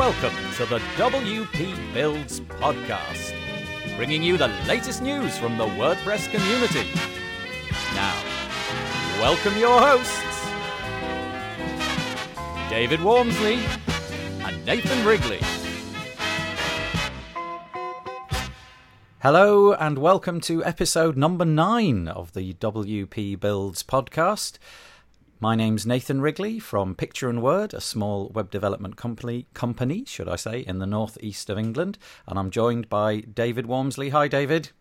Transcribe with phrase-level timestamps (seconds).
[0.00, 3.34] Welcome to the WP Builds podcast,
[3.98, 6.88] bringing you the latest news from the WordPress community.
[7.94, 8.16] Now,
[9.20, 10.48] welcome your hosts,
[12.70, 13.58] David Waumsley
[14.42, 15.40] and Nathan Wrigley.
[19.18, 24.56] Hello, and welcome to episode number nine of the WP Builds podcast.
[25.42, 30.28] My name's Nathan Wrigley from Picture and Word, a small web development company, company, should
[30.28, 34.10] I say, in the northeast of England, and I'm joined by David Waumsley.
[34.10, 34.72] Hi, David.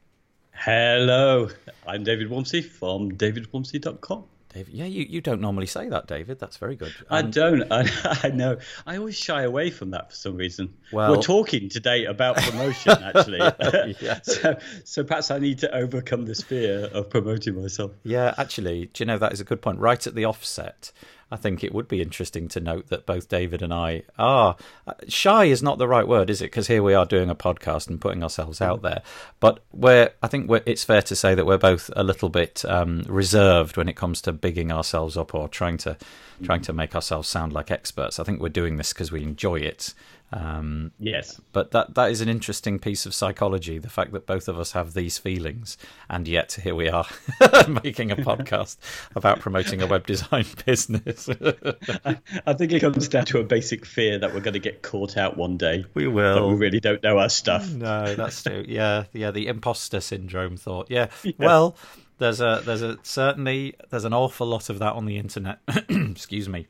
[0.52, 1.48] Hello,
[1.88, 4.26] I'm David Waumsley from davidwaumsley.com.
[4.54, 6.40] David, yeah, you, you don't normally say that, David.
[6.40, 6.94] That's very good.
[7.10, 7.64] Um, I don't.
[7.72, 8.58] I, I know.
[8.88, 10.74] I always shy away from that for some reason.
[10.92, 13.38] Well, we're talking today about promotion, actually.
[14.02, 14.20] yeah.
[14.24, 17.92] so, so perhaps I need to overcome this fear of promoting myself.
[18.04, 19.78] Yeah, actually, do you know that is a good point?
[19.78, 20.92] Right at the offset,
[21.32, 24.56] I think it would be interesting to note that both David and I are
[25.08, 26.46] shy is not the right word, is it?
[26.46, 29.02] Because here we are doing a podcast and putting ourselves out there.
[29.40, 33.04] But we're, I think it's fair to say that we're both a little bit um,
[33.08, 35.98] reserved when it comes to bigging ourselves up or trying to
[36.42, 38.18] trying to make ourselves sound like experts.
[38.18, 39.94] I think we're doing this because we enjoy it
[40.32, 43.80] um, yes, but that that is an interesting piece of psychology.
[43.80, 45.78] The fact that both of us have these feelings,
[46.08, 47.08] and yet here we are
[47.84, 48.78] making a podcast
[49.16, 51.30] about promoting a web design business.
[52.06, 54.84] I, I, think it comes down to a basic fear that we're going to get
[54.84, 55.86] caught out one day.
[55.96, 56.50] We will.
[56.50, 57.68] we really don't know our stuff.
[57.72, 58.66] No, that's true.
[58.68, 59.32] Yeah, yeah.
[59.32, 60.92] The imposter syndrome thought.
[60.92, 61.08] Yeah.
[61.24, 61.34] yeah.
[61.40, 61.76] Well,
[62.20, 65.60] there's a there's a certainly there's an awful lot of that on the internet.
[65.90, 66.68] Excuse me.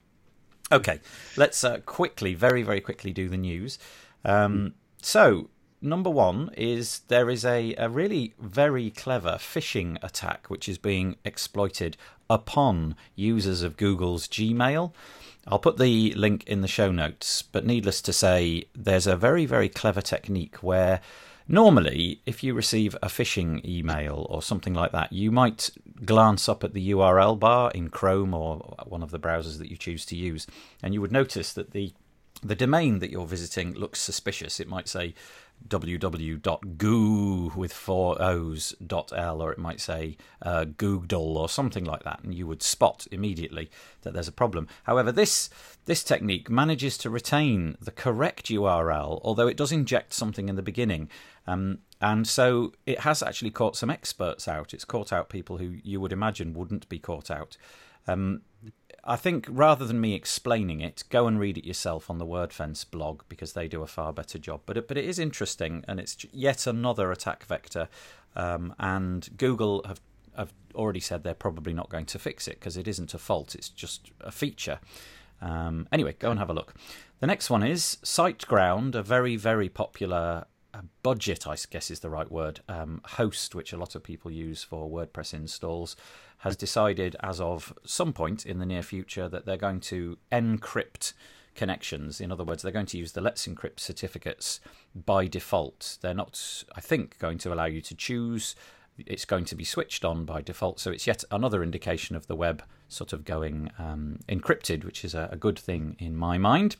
[0.71, 0.99] Okay,
[1.35, 3.79] let's uh, quickly, very, very quickly do the news.
[4.23, 5.49] Um, so,
[5.81, 11.15] number one is there is a, a really very clever phishing attack which is being
[11.25, 11.97] exploited
[12.29, 14.93] upon users of Google's Gmail.
[15.47, 19.47] I'll put the link in the show notes, but needless to say, there's a very,
[19.47, 21.01] very clever technique where
[21.51, 25.71] Normally, if you receive a phishing email or something like that, you might
[26.05, 29.75] glance up at the URL bar in Chrome or one of the browsers that you
[29.75, 30.45] choose to use,
[30.83, 31.91] and you would notice that the
[32.43, 34.59] the domain that you're visiting looks suspicious.
[34.59, 35.15] It might say
[35.67, 42.03] www.goo with four O's dot L, or it might say uh, Google or something like
[42.03, 43.69] that, and you would spot immediately
[44.01, 44.67] that there's a problem.
[44.83, 45.49] However, this
[45.85, 50.61] this technique manages to retain the correct URL, although it does inject something in the
[50.61, 51.09] beginning.
[51.47, 54.73] Um, and so it has actually caught some experts out.
[54.73, 57.57] It's caught out people who you would imagine wouldn't be caught out.
[58.07, 58.41] Um,
[59.09, 62.87] I think rather than me explaining it, go and read it yourself on the WordFence
[62.89, 64.61] blog because they do a far better job.
[64.67, 67.89] But it, but it is interesting, and it's yet another attack vector.
[68.35, 69.99] Um, and Google have
[70.37, 73.55] have already said they're probably not going to fix it because it isn't a fault;
[73.55, 74.79] it's just a feature.
[75.41, 76.75] Um, anyway, go and have a look.
[77.19, 80.45] The next one is SiteGround, a very very popular
[81.03, 84.63] budget, I guess is the right word, um, host which a lot of people use
[84.63, 85.95] for WordPress installs
[86.39, 91.13] has decided as of some point in the near future that they're going to encrypt
[91.55, 92.21] connections.
[92.21, 94.61] In other words, they're going to use the Let's Encrypt certificates
[94.95, 95.97] by default.
[96.01, 98.55] They're not, I think, going to allow you to choose.
[98.97, 100.79] It's going to be switched on by default.
[100.79, 105.13] So it's yet another indication of the web sort of going um, encrypted, which is
[105.13, 106.77] a, a, good thing in my mind.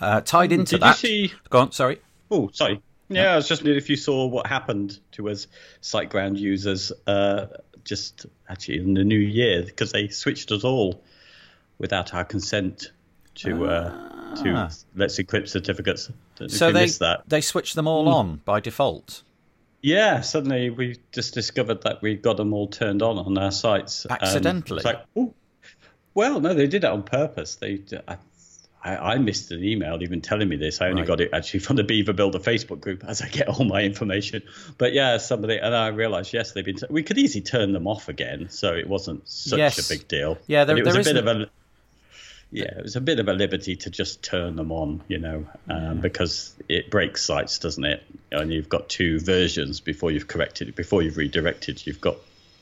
[0.00, 1.02] Uh, tied into Did that.
[1.02, 1.34] You see...
[1.48, 2.00] Go on, sorry.
[2.30, 2.82] Oh, sorry.
[3.08, 5.46] Yeah, I was just if you saw what happened to us
[5.82, 7.46] SiteGround users uh,
[7.84, 11.02] just actually in the new year because they switched us all
[11.78, 12.90] without our consent
[13.36, 14.70] to uh, to ah.
[14.94, 16.10] Let's Encrypt certificates.
[16.48, 16.88] So they
[17.28, 18.14] they switched them all mm.
[18.14, 19.22] on by default.
[19.82, 24.06] Yeah, suddenly we just discovered that we got them all turned on on our sites
[24.08, 24.82] accidentally.
[24.84, 25.34] Um, like,
[26.14, 27.56] well, no, they did it on purpose.
[27.56, 28.16] They, I
[28.86, 30.80] I, I, missed an email even telling me this.
[30.80, 31.08] I only right.
[31.08, 34.42] got it actually from the Beaver Builder Facebook group as I get all my information.
[34.78, 36.76] But yeah, somebody and I realised yes, they've been.
[36.76, 39.90] T- we could easily turn them off again, so it wasn't such yes.
[39.90, 40.38] a big deal.
[40.46, 41.50] Yeah, there, it was a bit of a.
[42.52, 45.46] Yeah, it was a bit of a liberty to just turn them on, you know,
[45.68, 45.92] um, yeah.
[45.94, 48.04] because it breaks sites, doesn't it?
[48.30, 51.84] And you've got two versions before you've corrected it, before you've redirected.
[51.84, 52.16] You've got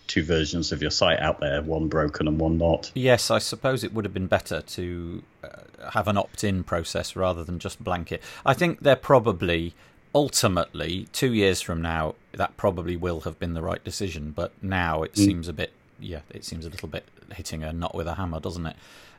[0.07, 2.93] two versions of your site out there, one broken and one not.
[2.95, 5.49] Yes, I suppose it would have been better to uh,
[5.93, 8.23] have an opt-in process rather than just blanket.
[8.45, 9.75] I think they're probably
[10.15, 15.03] ultimately two years from now that probably will have been the right decision, but now
[15.03, 15.25] it mm.
[15.25, 17.05] seems a bit yeah, it seems a little bit
[17.35, 18.77] hitting a knot with a hammer, doesn't it?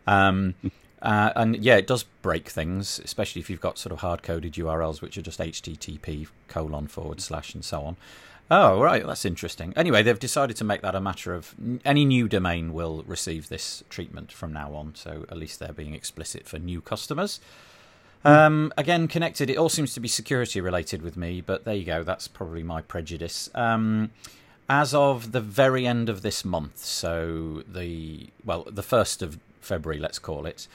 [0.08, 0.56] Um,
[1.02, 4.54] uh, and yeah, it does break things, especially if you've got sort of hard coded
[4.54, 7.98] URLs which are just HTTP colon forward slash and so on.
[8.52, 9.06] Oh, right.
[9.06, 9.74] That's interesting.
[9.76, 13.84] Anyway, they've decided to make that a matter of any new domain will receive this
[13.90, 14.94] treatment from now on.
[14.96, 17.40] So at least they're being explicit for new customers.
[18.24, 19.50] Um, again, connected.
[19.50, 22.04] It all seems to be security related with me, but there you go.
[22.04, 23.50] That's probably my prejudice.
[23.56, 24.12] Um,
[24.68, 30.00] as of the very end of this month, so the well, the first of February,
[30.00, 30.68] let's call it,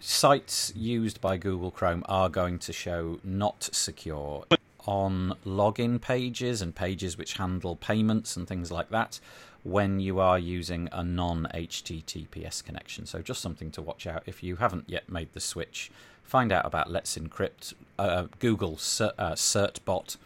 [0.00, 4.46] sites used by Google Chrome are going to show not secure
[4.88, 9.20] on login pages and pages which handle payments and things like that
[9.62, 13.04] when you are using a non HTTPS connection.
[13.04, 15.90] So, just something to watch out if you haven't yet made the switch.
[16.22, 20.16] Find out about Let's Encrypt, uh, Google Cert, uh, CertBot,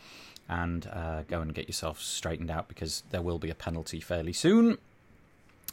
[0.48, 4.32] and uh, go and get yourself straightened out because there will be a penalty fairly
[4.32, 4.78] soon.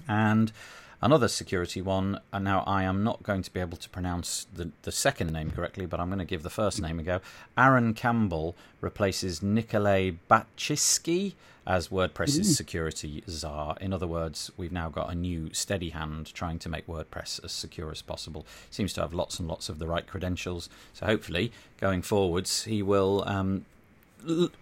[0.08, 0.52] And
[1.02, 4.72] another security one, and now I am not going to be able to pronounce the,
[4.84, 7.22] the second name correctly, but I'm going to give the first name a go.
[7.58, 11.34] Aaron Campbell replaces Nikolay Bachiyski
[11.68, 12.54] as WordPress's Ooh.
[12.54, 13.78] security czar.
[13.80, 17.52] In other words, we've now got a new steady hand trying to make WordPress as
[17.52, 18.46] secure as possible.
[18.72, 20.68] Seems to have lots and lots of the right credentials.
[20.94, 23.66] So hopefully, going forwards, he will um,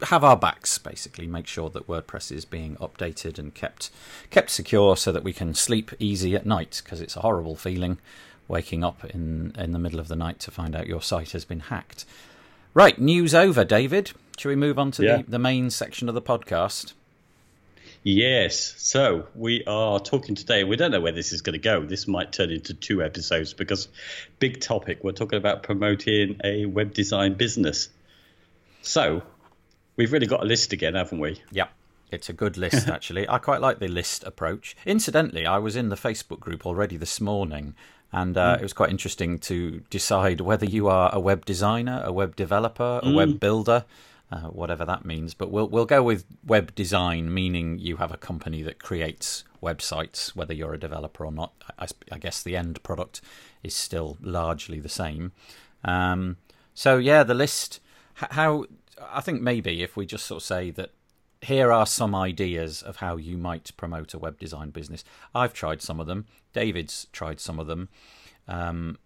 [0.04, 3.89] have our backs basically make sure that wordpress is being updated and kept
[4.30, 7.98] kept secure so that we can sleep easy at night because it's a horrible feeling
[8.48, 11.45] waking up in in the middle of the night to find out your site has
[11.45, 12.06] been hacked
[12.74, 15.18] right news over david shall we move on to yeah.
[15.18, 16.94] the, the main section of the podcast
[18.04, 18.74] Yes.
[18.77, 20.63] So we are talking today.
[20.63, 21.81] We don't know where this is going to go.
[21.86, 23.89] This might turn into two episodes because
[24.39, 25.04] big topic.
[25.04, 27.89] We're talking about promoting a web design business.
[28.81, 29.24] So
[29.98, 31.42] we've really got a list again, haven't we?
[31.52, 31.68] Yeah.
[32.10, 33.28] It's a good list, actually.
[33.28, 34.78] I quite like the list approach.
[34.86, 37.76] Incidentally, I was in the Facebook group already this morning,
[38.14, 38.60] and uh, mm.
[38.60, 43.02] it was quite interesting to decide whether you are a web designer, a web developer,
[43.04, 43.16] a mm.
[43.16, 43.84] web builder,
[44.32, 45.34] uh, whatever that means.
[45.34, 50.30] But we'll we'll go with web design, meaning you have a company that creates websites,
[50.30, 51.52] whether you're a developer or not.
[51.78, 53.20] I, I guess the end product
[53.64, 55.34] is still largely the same.
[55.84, 56.38] Um,
[56.74, 57.82] so yeah, the list.
[58.32, 58.66] How
[59.02, 60.92] I think maybe if we just sort of say that
[61.42, 65.04] here are some ideas of how you might promote a web design business.
[65.36, 66.26] I've tried some of them.
[66.52, 67.90] David's tried some of them.
[68.48, 68.98] Um,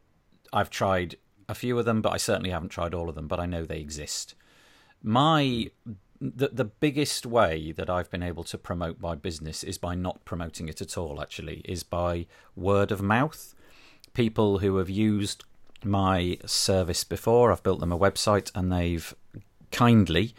[0.53, 1.15] I've tried
[1.49, 3.27] a few of them, but I certainly haven't tried all of them.
[3.27, 4.35] But I know they exist
[5.03, 5.69] my
[6.19, 10.23] the the biggest way that I've been able to promote my business is by not
[10.25, 11.21] promoting it at all.
[11.21, 13.55] Actually, is by word of mouth.
[14.13, 15.43] People who have used
[15.83, 19.15] my service before, I've built them a website, and they've
[19.71, 20.33] kindly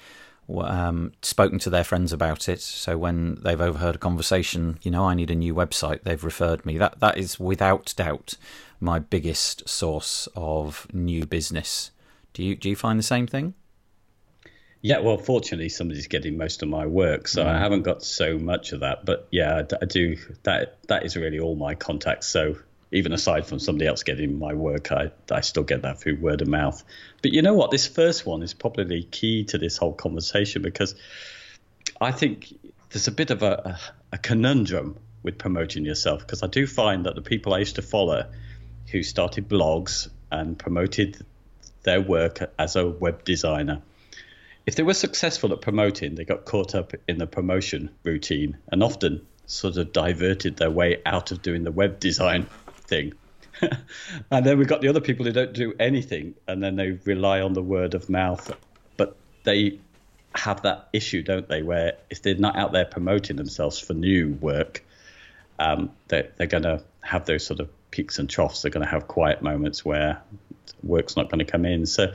[0.60, 2.60] um, spoken to their friends about it.
[2.60, 6.66] So when they've overheard a conversation, you know, I need a new website, they've referred
[6.66, 6.78] me.
[6.78, 8.34] That that is without doubt
[8.80, 11.90] my biggest source of new business.
[12.32, 13.54] Do you do you find the same thing?
[14.84, 17.46] Yeah, well, fortunately, somebody's getting most of my work, so mm.
[17.46, 19.04] I haven't got so much of that.
[19.04, 20.16] But yeah, I do.
[20.42, 22.26] That that is really all my contacts.
[22.26, 22.56] So
[22.92, 26.42] even aside from somebody else getting my work, I I still get that through word
[26.42, 26.82] of mouth.
[27.22, 27.70] But you know what?
[27.70, 30.94] This first one is probably key to this whole conversation because
[32.00, 32.54] I think
[32.90, 33.78] there's a bit of a,
[34.12, 37.76] a, a conundrum with promoting yourself because I do find that the people I used
[37.76, 38.30] to follow
[38.90, 41.24] who started blogs and promoted
[41.84, 43.82] their work as a web designer
[44.66, 48.82] if they were successful at promoting, they got caught up in the promotion routine and
[48.82, 52.46] often sort of diverted their way out of doing the web design
[52.82, 53.14] thing.
[54.30, 57.40] and then we've got the other people who don't do anything and then they rely
[57.40, 58.54] on the word of mouth.
[58.96, 59.78] But they
[60.34, 64.32] have that issue, don't they, where if they're not out there promoting themselves for new
[64.40, 64.84] work,
[65.58, 68.62] um, they're, they're going to have those sort of peaks and troughs.
[68.62, 70.22] They're going to have quiet moments where
[70.82, 71.86] work's not going to come in.
[71.86, 72.12] So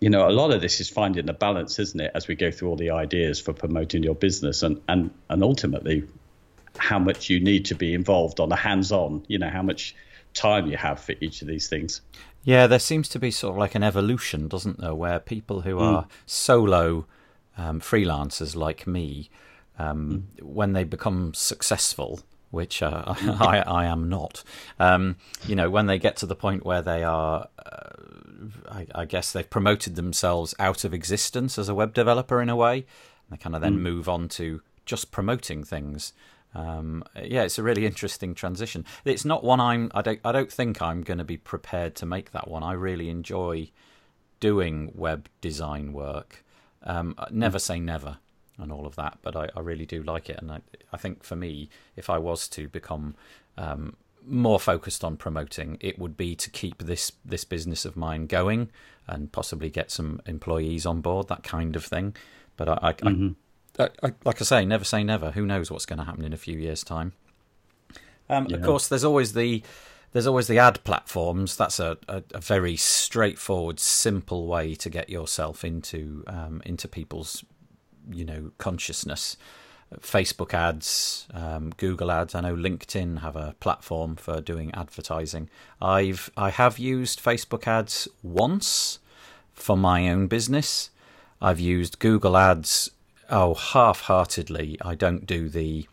[0.00, 2.50] you know, a lot of this is finding the balance, isn't it, as we go
[2.50, 6.04] through all the ideas for promoting your business and, and, and ultimately
[6.78, 9.94] how much you need to be involved on the hands on, you know, how much
[10.34, 12.00] time you have for each of these things.
[12.44, 15.74] Yeah, there seems to be sort of like an evolution, doesn't there, where people who
[15.74, 15.82] mm.
[15.82, 17.06] are solo
[17.56, 19.28] um, freelancers like me,
[19.78, 20.42] um, mm.
[20.42, 22.20] when they become successful,
[22.50, 24.44] which uh, I, I, am not.
[24.78, 25.16] Um,
[25.46, 27.90] you know, when they get to the point where they are, uh,
[28.70, 32.56] I, I, guess they've promoted themselves out of existence as a web developer in a
[32.56, 32.86] way, and
[33.30, 33.82] they kind of then mm.
[33.82, 36.12] move on to just promoting things.
[36.54, 38.84] Um, yeah, it's a really interesting transition.
[39.04, 39.90] It's not one I'm.
[39.94, 40.20] I don't.
[40.24, 42.62] I don't think I'm going to be prepared to make that one.
[42.62, 43.70] I really enjoy
[44.40, 46.44] doing web design work.
[46.84, 48.18] Um, never say never
[48.58, 49.18] and all of that.
[49.22, 50.60] But I, I really do like it, and I,
[50.92, 53.14] I, think for me, if I was to become
[53.56, 58.26] um, more focused on promoting, it would be to keep this this business of mine
[58.26, 58.70] going
[59.06, 62.14] and possibly get some employees on board, that kind of thing.
[62.56, 63.28] But I, I, mm-hmm.
[63.28, 63.34] I
[63.78, 65.30] like I say, never say never.
[65.32, 67.12] Who knows what's going to happen in a few years' time?
[68.28, 68.56] Um, yeah.
[68.56, 69.62] Of course, there's always the
[70.12, 71.56] there's always the ad platforms.
[71.56, 77.44] That's a, a, a, very straightforward, simple way to get yourself into um, into people's
[78.10, 79.36] you know consciousness.
[80.00, 82.34] Facebook ads, um, Google ads.
[82.34, 85.48] I know LinkedIn have a platform for doing advertising.
[85.80, 88.98] I've I have used Facebook ads once
[89.54, 90.90] for my own business.
[91.40, 92.90] I've used Google ads
[93.28, 94.78] oh half-heartedly.
[94.80, 95.86] I don't do the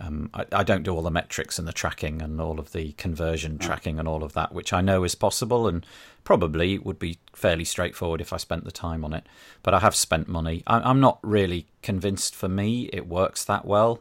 [0.00, 2.92] um, I, I, don't do all the metrics and the tracking and all of the
[2.92, 5.86] conversion tracking and all of that, which I know is possible and
[6.24, 9.24] probably would be fairly straightforward if I spent the time on it.
[9.62, 10.64] But I have spent money.
[10.66, 12.34] I, am not really convinced.
[12.34, 14.00] For me, it works that well.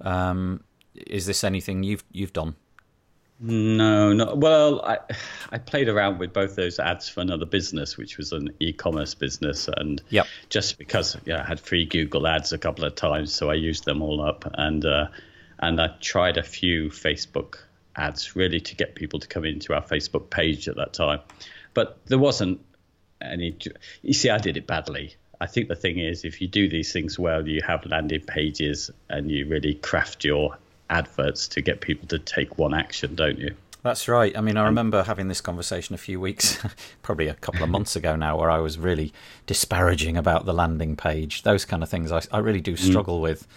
[0.00, 0.62] Um,
[0.94, 2.54] is this anything you've you've done?
[3.44, 4.36] No, no.
[4.36, 4.98] Well, I
[5.50, 9.68] I played around with both those ads for another business, which was an e-commerce business,
[9.68, 10.28] and yep.
[10.48, 13.84] just because yeah, I had free Google ads a couple of times, so I used
[13.84, 15.08] them all up, and uh,
[15.58, 17.56] and I tried a few Facebook
[17.96, 21.18] ads really to get people to come into our Facebook page at that time.
[21.74, 22.60] But there wasn't
[23.20, 23.56] any.
[24.02, 25.16] You see, I did it badly.
[25.40, 28.92] I think the thing is, if you do these things well, you have landing pages
[29.10, 30.56] and you really craft your
[30.92, 33.54] adverts to get people to take one action, don't you?
[33.82, 34.36] That's right.
[34.36, 36.64] I mean, I remember having this conversation a few weeks,
[37.02, 39.12] probably a couple of months ago now, where I was really
[39.46, 41.42] disparaging about the landing page.
[41.42, 42.78] Those kind of things I, I really do mm.
[42.78, 43.22] struggle mm.
[43.22, 43.48] with.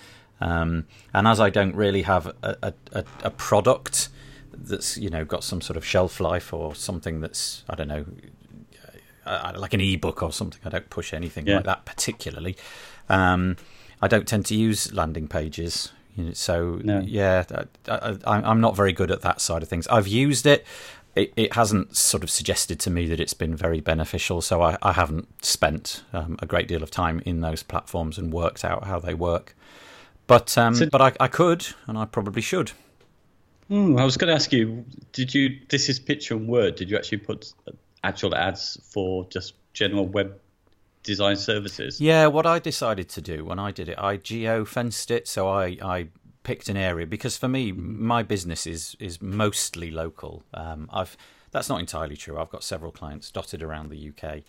[0.41, 4.09] Um, and as I don't really have a, a, a, product
[4.51, 8.05] that's you know got some sort of shelf life or something that's I don't know
[9.25, 11.55] uh, like an ebook or something, I don't push anything yeah.
[11.55, 12.57] like that particularly.
[13.07, 13.55] Um,
[14.01, 15.91] I don't tend to use landing pages.
[16.33, 17.01] So no.
[17.01, 17.43] yeah,
[17.87, 19.87] I, am not very good at that side of things.
[19.87, 20.65] I've used it.
[21.15, 24.77] It, it, hasn't sort of suggested to me that it's been very beneficial, so I,
[24.81, 28.83] I haven't spent um, a great deal of time in those platforms and worked out
[28.83, 29.55] how they work.
[30.27, 32.71] But um, so, but I, I, could, and I probably should.
[33.69, 35.59] Hmm, I was going to ask you: Did you?
[35.69, 36.75] This is picture and word.
[36.75, 37.53] Did you actually put
[38.03, 40.37] actual ads for just general web
[41.05, 42.01] design services?
[42.01, 45.27] Yeah, what I decided to do when I did it, I geo fenced it.
[45.27, 46.07] So I, I
[46.43, 50.43] picked an area because for me, my business is is mostly local.
[50.53, 51.15] Um, I've
[51.51, 52.37] that's not entirely true.
[52.37, 54.41] I've got several clients dotted around the UK,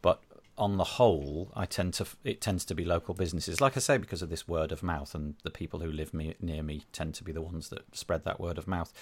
[0.00, 0.22] but
[0.56, 3.60] on the whole, I tend to it tends to be local businesses.
[3.60, 6.34] Like I say, because of this word of mouth, and the people who live me,
[6.40, 8.92] near me tend to be the ones that spread that word of mouth.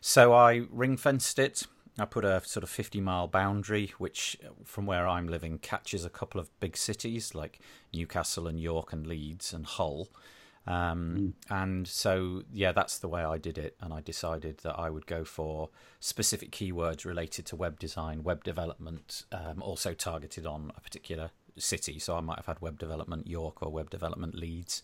[0.00, 1.66] So I ring fenced it.
[1.98, 6.10] I put a sort of 50 mile boundary, which from where I'm living catches a
[6.10, 7.58] couple of big cities like
[7.92, 10.08] Newcastle and York and Leeds and Hull.
[10.66, 11.32] Um, mm.
[11.48, 13.76] And so, yeah, that's the way I did it.
[13.80, 18.44] And I decided that I would go for specific keywords related to web design, web
[18.44, 21.98] development, um, also targeted on a particular city.
[21.98, 24.82] So I might have had web development York or web development Leeds.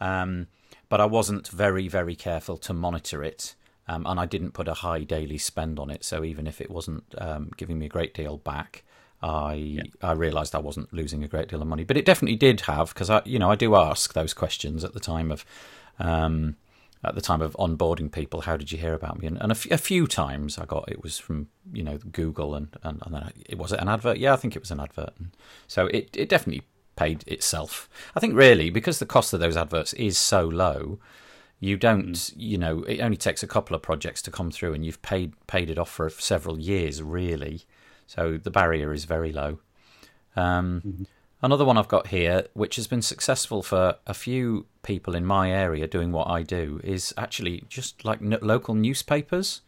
[0.00, 0.46] Um,
[0.88, 3.54] but I wasn't very, very careful to monitor it.
[3.88, 6.04] Um, and I didn't put a high daily spend on it.
[6.04, 8.84] So even if it wasn't um, giving me a great deal back,
[9.22, 9.82] I yeah.
[10.02, 12.94] I realised I wasn't losing a great deal of money, but it definitely did have
[12.94, 15.44] because I you know I do ask those questions at the time of
[15.98, 16.56] um,
[17.04, 18.42] at the time of onboarding people.
[18.42, 19.26] How did you hear about me?
[19.26, 22.54] And, and a, f- a few times I got it was from you know Google
[22.54, 24.18] and and, and then it was it an advert?
[24.18, 25.14] Yeah, I think it was an advert.
[25.18, 25.30] And
[25.66, 26.62] so it it definitely
[26.94, 27.88] paid itself.
[28.14, 30.98] I think really because the cost of those adverts is so low.
[31.60, 32.32] You don't, mm.
[32.36, 35.34] you know, it only takes a couple of projects to come through, and you've paid
[35.46, 37.62] paid it off for several years, really.
[38.06, 39.58] So the barrier is very low.
[40.36, 41.02] Um, mm-hmm.
[41.40, 45.52] Another one I've got here, which has been successful for a few people in my
[45.52, 49.60] area doing what I do, is actually just like n- local newspapers,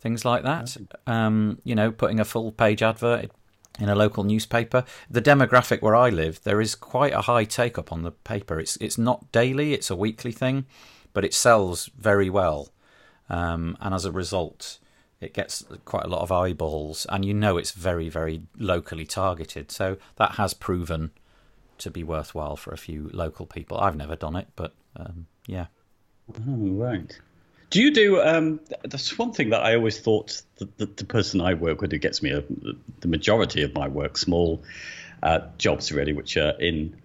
[0.00, 0.76] things like that.
[1.06, 3.30] Um, you know, putting a full page advert
[3.78, 4.84] in a local newspaper.
[5.08, 8.58] The demographic where I live, there is quite a high take up on the paper.
[8.58, 10.66] It's it's not daily; it's a weekly thing,
[11.12, 12.70] but it sells very well,
[13.28, 14.78] um, and as a result,
[15.20, 19.70] it gets quite a lot of eyeballs, and you know it's very, very locally targeted.
[19.70, 21.10] So that has proven
[21.78, 23.78] to be worthwhile for a few local people.
[23.78, 25.66] I've never done it, but um, yeah.
[26.34, 27.18] Oh, right.
[27.70, 28.20] Do you do?
[28.20, 31.92] Um, that's one thing that I always thought that the, the person I work with
[31.92, 32.42] who gets me a,
[33.00, 34.62] the majority of my work, small
[35.22, 36.96] uh, jobs really, which are in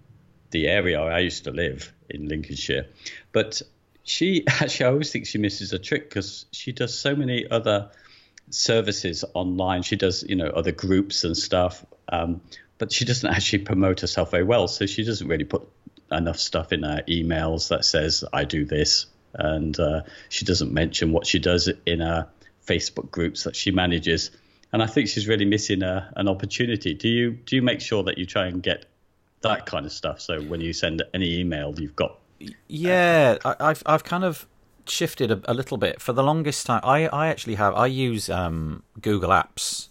[0.51, 2.85] the area I used to live in Lincolnshire.
[3.31, 3.61] But
[4.03, 7.89] she actually, I always think she misses a trick because she does so many other
[8.49, 9.83] services online.
[9.83, 12.41] She does, you know, other groups and stuff, um,
[12.77, 14.67] but she doesn't actually promote herself very well.
[14.67, 15.67] So she doesn't really put
[16.11, 21.11] enough stuff in her emails that says I do this, and uh, she doesn't mention
[21.11, 22.27] what she does in her
[22.65, 24.31] Facebook groups that she manages.
[24.71, 26.93] And I think she's really missing a, an opportunity.
[26.93, 28.85] Do you do you make sure that you try and get
[29.41, 30.19] that kind of stuff?
[30.19, 32.17] So when you send any email, you've got
[32.67, 34.47] yeah, I, I've I've kind of
[34.85, 36.01] shifted a, a, little bit.
[36.01, 39.87] For the longest time, I, I actually have I use um, Google Apps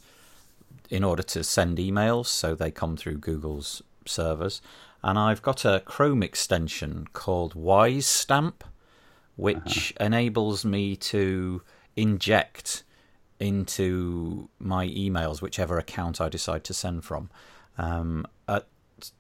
[0.91, 4.61] in order to send emails, so they come through Google's servers.
[5.03, 8.63] And I've got a Chrome extension called WiseStamp,
[9.37, 10.07] which uh-huh.
[10.07, 11.63] enables me to
[11.97, 12.85] inject
[13.41, 17.31] into my emails, whichever account I decide to send from,
[17.79, 18.27] um,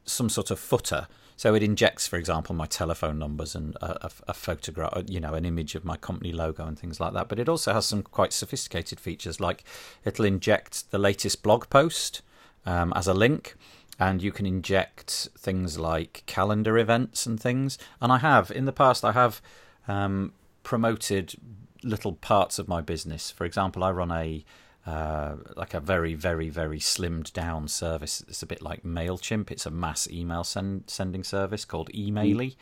[0.04, 1.08] some sort of footer
[1.42, 5.34] so it injects, for example, my telephone numbers and a, a, a, photograph, you know,
[5.34, 7.28] an image of my company logo and things like that.
[7.28, 9.64] But it also has some quite sophisticated features, like
[10.04, 12.22] it'll inject the latest blog post
[12.64, 13.56] um, as a link,
[13.98, 17.76] and you can inject things like calendar events and things.
[18.00, 19.42] And I have in the past, I have
[19.88, 21.34] um, promoted
[21.82, 23.32] little parts of my business.
[23.32, 24.44] For example, I run a
[24.86, 28.24] uh, like a very, very, very slimmed down service.
[28.26, 29.50] It's a bit like Mailchimp.
[29.50, 32.56] It's a mass email send, sending service called Emailly,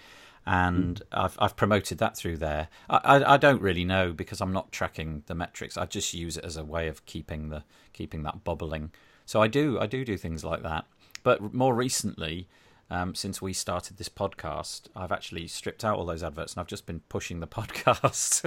[0.47, 1.03] and mm.
[1.13, 2.69] I've I've promoted that through there.
[2.89, 5.77] I, I, I don't really know because I'm not tracking the metrics.
[5.77, 8.93] I just use it as a way of keeping the keeping that bubbling.
[9.25, 10.87] So I do I do do things like that.
[11.23, 12.49] But more recently,
[12.91, 16.67] um, since we started this podcast, I've actually stripped out all those adverts and I've
[16.67, 18.45] just been pushing the podcast.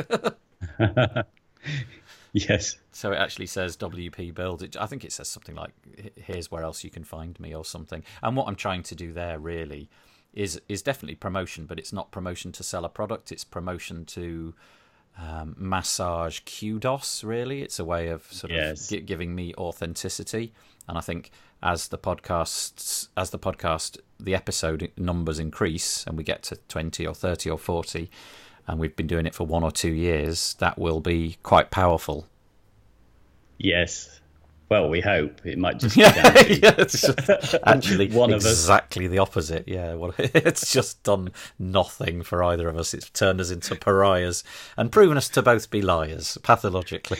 [2.33, 2.77] Yes.
[2.91, 4.63] So it actually says WP Build.
[4.63, 5.71] It, I think it says something like
[6.15, 8.03] "Here's where else you can find me" or something.
[8.23, 9.89] And what I'm trying to do there really
[10.33, 13.31] is is definitely promotion, but it's not promotion to sell a product.
[13.31, 14.55] It's promotion to
[15.17, 17.23] um, massage kudos.
[17.23, 18.91] Really, it's a way of sort yes.
[18.91, 20.53] of giving me authenticity.
[20.87, 21.29] And I think
[21.61, 27.05] as the podcasts, as the podcast, the episode numbers increase, and we get to twenty
[27.05, 28.09] or thirty or forty
[28.67, 32.27] and we've been doing it for one or two years, that will be quite powerful.
[33.57, 34.21] Yes.
[34.69, 36.13] Well, we hope it might just yeah,
[36.47, 36.85] yeah
[37.65, 39.67] actually one exactly the opposite.
[39.67, 42.93] Yeah, well, it's just done nothing for either of us.
[42.93, 44.43] It's turned us into pariahs
[44.75, 47.19] and proven us to both be liars pathologically.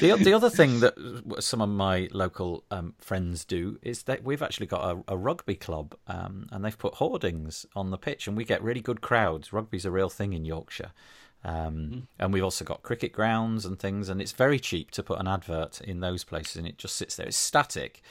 [0.00, 0.94] The the other thing that
[1.40, 5.54] some of my local um, friends do is that we've actually got a, a rugby
[5.54, 9.52] club, um, and they've put hoardings on the pitch, and we get really good crowds.
[9.52, 10.92] Rugby's a real thing in Yorkshire.
[11.44, 12.02] Um, mm.
[12.18, 15.28] And we've also got cricket grounds and things, and it's very cheap to put an
[15.28, 17.26] advert in those places, and it just sits there.
[17.26, 18.02] It's static,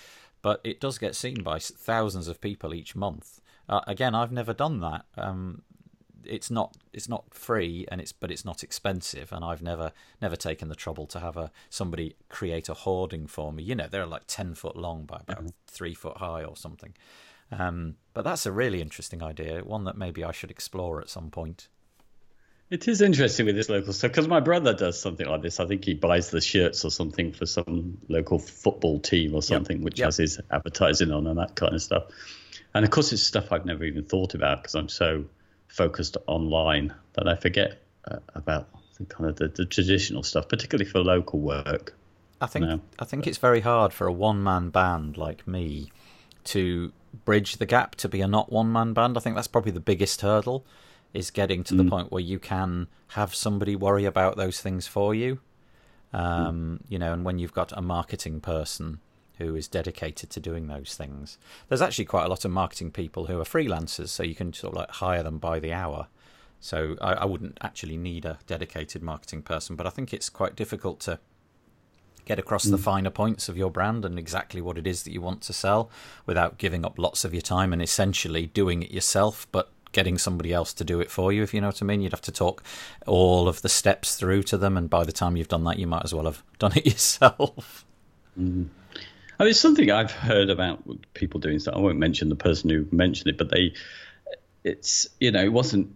[0.42, 3.42] but it does get seen by thousands of people each month.
[3.70, 5.06] Uh, again, I've never done that.
[5.18, 5.64] Um,
[6.30, 10.36] it's not it's not free and it's but it's not expensive and I've never never
[10.36, 13.64] taken the trouble to have a somebody create a hoarding for me.
[13.64, 15.48] You know, they're like ten foot long by about mm-hmm.
[15.68, 16.94] three foot high or something.
[17.52, 21.30] Um, but that's a really interesting idea, one that maybe I should explore at some
[21.30, 21.70] point.
[22.70, 25.62] It is interesting with this local stuff because my brother does something like this.
[25.62, 29.78] I think he buys the shirts or something for some local football team or something,
[29.78, 29.86] yep.
[29.86, 30.08] which yep.
[30.08, 32.04] has his advertising on and that kind of stuff.
[32.74, 35.26] And of course, it's stuff I've never even thought about because I'm so
[35.68, 40.90] focused online that I forget uh, about the kind of the, the, traditional stuff, particularly
[40.90, 41.94] for local work.
[42.42, 42.82] I think you know?
[43.00, 45.92] I think it's very hard for a one man band like me
[46.46, 46.92] to
[47.26, 49.18] bridge the gap to be a not one man band.
[49.18, 50.66] I think that's probably the biggest hurdle
[51.14, 51.78] is getting to mm.
[51.78, 55.40] the point where you can have somebody worry about those things for you.
[56.14, 56.86] Um, mm.
[56.90, 59.00] You know, and when you've got a marketing person
[59.38, 61.38] who is dedicated to doing those things.
[61.68, 64.74] There's actually quite a lot of marketing people who are freelancers, so you can sort
[64.74, 66.08] of like hire them by the hour.
[66.60, 70.56] So I, I wouldn't actually need a dedicated marketing person, but I think it's quite
[70.56, 71.20] difficult to
[72.26, 72.72] get across mm.
[72.72, 75.54] the finer points of your brand and exactly what it is that you want to
[75.54, 75.90] sell
[76.26, 80.54] without giving up lots of your time and essentially doing it yourself, but getting somebody
[80.54, 82.02] else to do it for you, if you know what I mean.
[82.02, 82.62] You'd have to talk
[83.06, 85.88] all of the steps through to them, and by the time you've done that, you
[85.88, 87.86] might as well have done it yourself.
[88.40, 88.68] Mm.
[89.40, 91.60] I mean, it's something I've heard about people doing.
[91.60, 93.74] So I won't mention the person who mentioned it, but they,
[94.64, 95.96] it's you know, it wasn't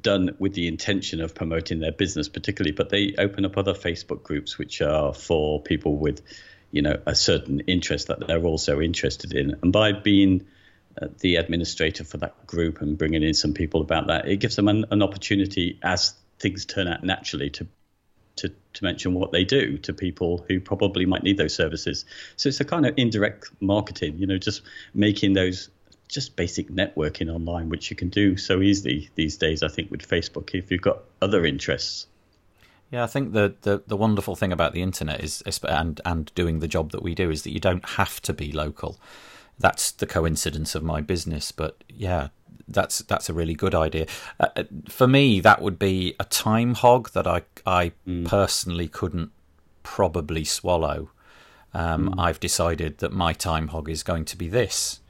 [0.00, 4.22] done with the intention of promoting their business particularly, but they open up other Facebook
[4.22, 6.20] groups which are for people with,
[6.72, 10.44] you know, a certain interest that they're also interested in, and by being
[11.00, 14.56] uh, the administrator for that group and bringing in some people about that, it gives
[14.56, 17.66] them an, an opportunity as things turn out naturally to
[18.36, 22.04] to, to mention what they do to people who probably might need those services.
[22.36, 24.62] So it's a kind of indirect marketing, you know, just
[24.94, 25.70] making those
[26.08, 30.06] just basic networking online, which you can do so easily these days, I think, with
[30.06, 32.06] Facebook if you've got other interests.
[32.90, 36.60] Yeah, I think the, the, the wonderful thing about the internet is, and and doing
[36.60, 39.00] the job that we do is that you don't have to be local.
[39.58, 42.28] That's the coincidence of my business, but yeah,
[42.68, 44.06] that's that's a really good idea.
[44.40, 48.26] Uh, uh, for me, that would be a time hog that I I mm.
[48.26, 49.30] personally couldn't
[49.82, 51.10] probably swallow.
[51.72, 52.20] Um, mm.
[52.20, 55.00] I've decided that my time hog is going to be this.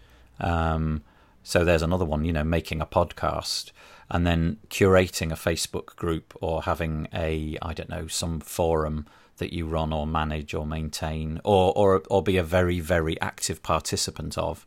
[0.41, 1.03] Um,
[1.43, 3.71] so there's another one, you know, making a podcast.
[4.11, 9.07] and then curating a Facebook group or having a I don't know some forum
[9.39, 13.63] that you run or manage or maintain or or or be a very very active
[13.63, 14.67] participant of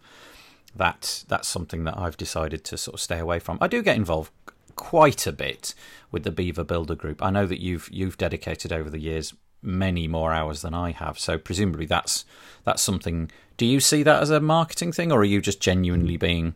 [0.78, 3.58] that that's something that I've decided to sort of stay away from.
[3.62, 4.32] I do get involved
[4.76, 5.74] quite a bit
[6.12, 7.22] with the Beaver Builder group.
[7.22, 11.20] I know that you've you've dedicated over the years many more hours than I have,
[11.20, 12.26] so presumably that's
[12.63, 13.30] that's something.
[13.58, 16.54] Do you see that as a marketing thing, or are you just genuinely being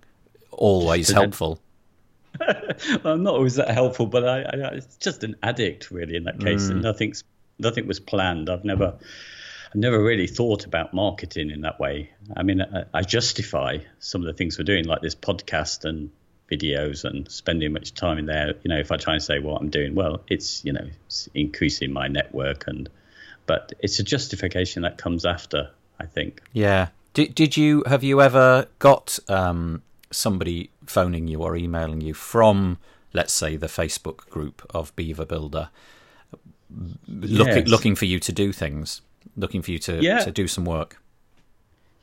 [0.51, 1.59] always helpful?
[3.03, 6.39] I'm not always that helpful, but I, I, it's just an addict really in that
[6.39, 6.71] case, mm.
[6.71, 7.23] and nothing's
[7.59, 8.49] nothing was planned.
[8.49, 8.95] I've never
[9.73, 12.11] I never really thought about marketing in that way.
[12.35, 16.11] I mean, I, I justify some of the things we're doing, like this podcast and
[16.51, 18.53] videos and spending much time in there.
[18.63, 21.29] You know, if I try and say what I'm doing, well, it's you know, it's
[21.33, 22.89] increasing my network and,
[23.45, 25.71] but it's a justification that comes after.
[26.01, 26.41] I think.
[26.51, 26.89] Yeah.
[27.13, 32.77] Did did you have you ever got um, somebody phoning you or emailing you from,
[33.13, 35.69] let's say, the Facebook group of Beaver Builder,
[37.07, 37.67] looking yes.
[37.67, 39.01] looking for you to do things,
[39.35, 40.19] looking for you to yeah.
[40.19, 40.97] to do some work?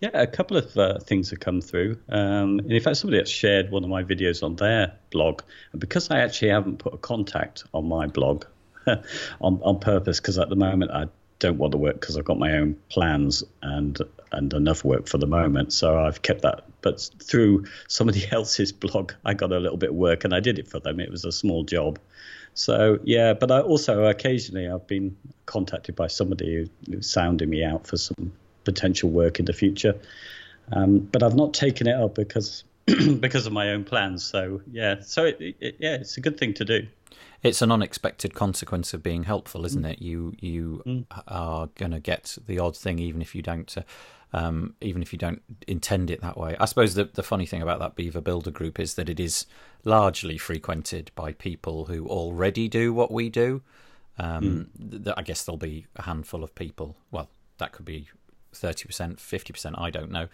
[0.01, 1.99] Yeah, a couple of uh, things have come through.
[2.09, 5.43] Um, and in fact, somebody has shared one of my videos on their blog.
[5.73, 8.45] And because I actually haven't put a contact on my blog
[8.87, 9.01] on,
[9.41, 11.09] on purpose, because at the moment I
[11.41, 13.99] don't want to work because I've got my own plans and
[14.31, 15.73] and enough work for the moment.
[15.73, 16.65] So I've kept that.
[16.83, 20.59] But through somebody else's blog, I got a little bit of work and I did
[20.59, 21.01] it for them.
[21.01, 21.99] It was a small job.
[22.59, 25.17] So yeah, but I also occasionally I've been
[25.47, 28.33] contacted by somebody who's sounding me out for some
[28.65, 29.95] potential work in the future.
[30.73, 32.65] Um, but I've not taken it up because
[33.21, 34.25] because of my own plans.
[34.25, 36.87] So yeah, so it, it, yeah, it's a good thing to do.
[37.43, 39.93] It's an unexpected consequence of being helpful, isn't mm.
[39.93, 40.03] it?
[40.03, 41.05] You you mm.
[41.29, 43.77] are going to get the odd thing, even if you don't.
[43.77, 43.83] Uh,
[44.31, 46.55] um, even if you don't intend it that way.
[46.61, 49.47] I suppose the the funny thing about that Beaver Builder group is that it is
[49.85, 53.63] largely frequented by people who already do what we do.
[54.19, 55.05] Um, mm.
[55.05, 56.97] th- I guess there'll be a handful of people.
[57.11, 58.09] Well, that could be
[58.53, 60.29] 30%, 50%, I don't know.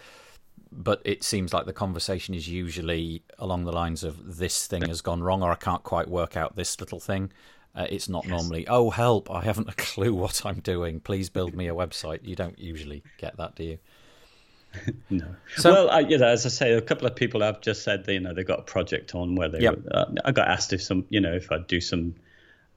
[0.72, 5.00] But it seems like the conversation is usually along the lines of this thing has
[5.00, 7.30] gone wrong, or I can't quite work out this little thing.
[7.76, 8.30] Uh, it's not yes.
[8.30, 11.00] normally, oh, help, I haven't a clue what I'm doing.
[11.00, 12.20] Please build me a website.
[12.22, 13.78] You don't usually get that, do you?
[15.10, 15.26] no.
[15.56, 18.04] So, well, I, you know, as I say, a couple of people have just said,
[18.08, 19.60] you know, they've got a project on where they.
[19.60, 19.78] Yep.
[19.90, 22.14] Uh, I got asked if some, you know, if I'd do some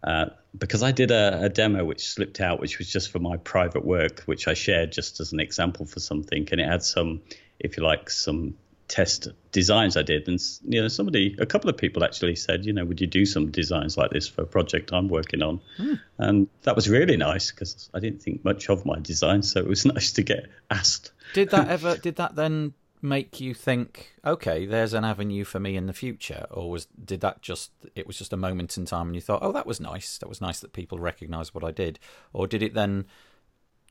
[0.04, 3.38] uh, because I did a, a, demo which slipped out, which was just for my
[3.38, 7.22] private work, which I shared just as an example for something, and it had some,
[7.60, 8.56] if you like, some
[8.88, 12.74] test designs I did, and you know, somebody, a couple of people actually said, you
[12.74, 15.62] know, would you do some designs like this for a project I'm working on?
[15.78, 15.94] Hmm.
[16.18, 19.68] And that was really nice because I didn't think much of my designs, so it
[19.68, 21.12] was nice to get asked.
[21.34, 21.98] Did that ever?
[21.98, 26.46] did that then make you think, okay, there's an avenue for me in the future,
[26.50, 29.44] or was did that just it was just a moment in time and you thought,
[29.44, 32.00] oh, that was nice, that was nice that people recognised what I did,
[32.34, 33.06] or did it then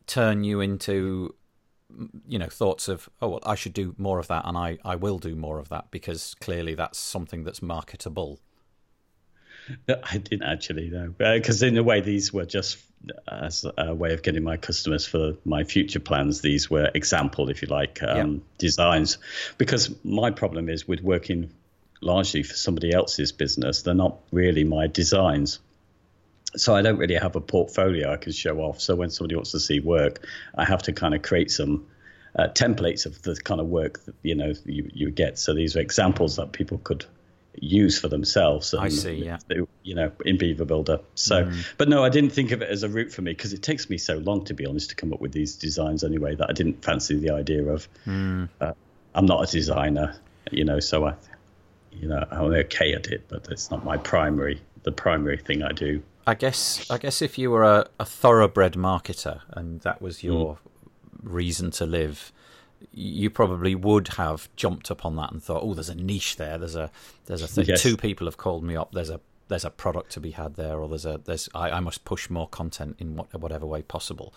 [0.07, 1.35] turn you into
[2.27, 4.97] you know thoughts of oh well I should do more of that and I I
[4.97, 8.41] will do more of that because clearly that's something that's marketable.
[9.89, 12.79] I didn't actually know because uh, in a way these were just
[13.29, 16.41] as a way of getting my customers for my future plans.
[16.41, 18.43] These were example, if you like, um, yep.
[18.59, 19.19] designs.
[19.59, 21.51] Because my problem is with working
[22.01, 25.59] largely for somebody else's business, they're not really my designs.
[26.57, 28.81] So I don't really have a portfolio I can show off.
[28.81, 31.87] So when somebody wants to see work, I have to kind of create some
[32.39, 35.39] uh, templates of the kind of work that you know you, you get.
[35.39, 37.05] So these are examples that people could
[37.61, 38.73] use for themselves.
[38.75, 39.39] And, I see, yeah.
[39.83, 41.01] You know, in Beaver Builder.
[41.15, 41.67] So, mm.
[41.79, 43.89] but no, I didn't think of it as a route for me because it takes
[43.89, 46.53] me so long, to be honest, to come up with these designs anyway, that I
[46.53, 47.89] didn't fancy the idea of.
[48.07, 48.49] Mm.
[48.61, 48.73] Uh,
[49.15, 50.17] I'm not a designer,
[50.51, 51.15] you know, so I,
[51.91, 55.73] you know, I'm okay at it, but it's not my primary, the primary thing I
[55.73, 56.03] do.
[56.27, 60.55] I guess, I guess if you were a, a thoroughbred marketer and that was your
[60.55, 60.59] mm.
[61.23, 62.33] reason to live,
[62.93, 66.59] you probably would have jumped upon that and thought, "Oh, there's a niche there.
[66.59, 66.91] There's a
[67.27, 67.67] there's a thing.
[67.67, 67.83] Yes.
[67.83, 68.93] Two people have called me up.
[68.93, 71.81] There's a there's a product to be had there, or there's a there's I, I
[71.81, 74.35] must push more content in what, whatever way possible."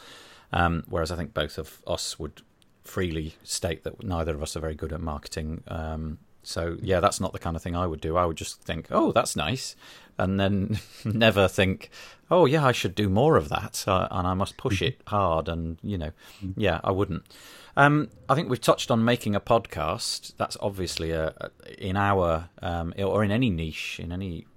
[0.52, 2.42] Um, whereas I think both of us would
[2.84, 5.64] freely state that neither of us are very good at marketing.
[5.68, 6.18] Um,
[6.50, 8.18] so yeah, that's not the kind of thing I would do.
[8.18, 9.76] I would just think, "Oh, that's nice,"
[10.18, 11.92] and then never think,
[12.32, 15.00] "Oh yeah, I should do more of that," uh, and I must push mm-hmm.
[15.00, 15.48] it hard.
[15.48, 16.12] And you know,
[16.44, 16.60] mm-hmm.
[16.60, 17.24] yeah, I wouldn't.
[17.78, 20.34] Um, I think we've touched on making a podcast.
[20.38, 24.48] That's obviously a, a in our um, or in any niche, in any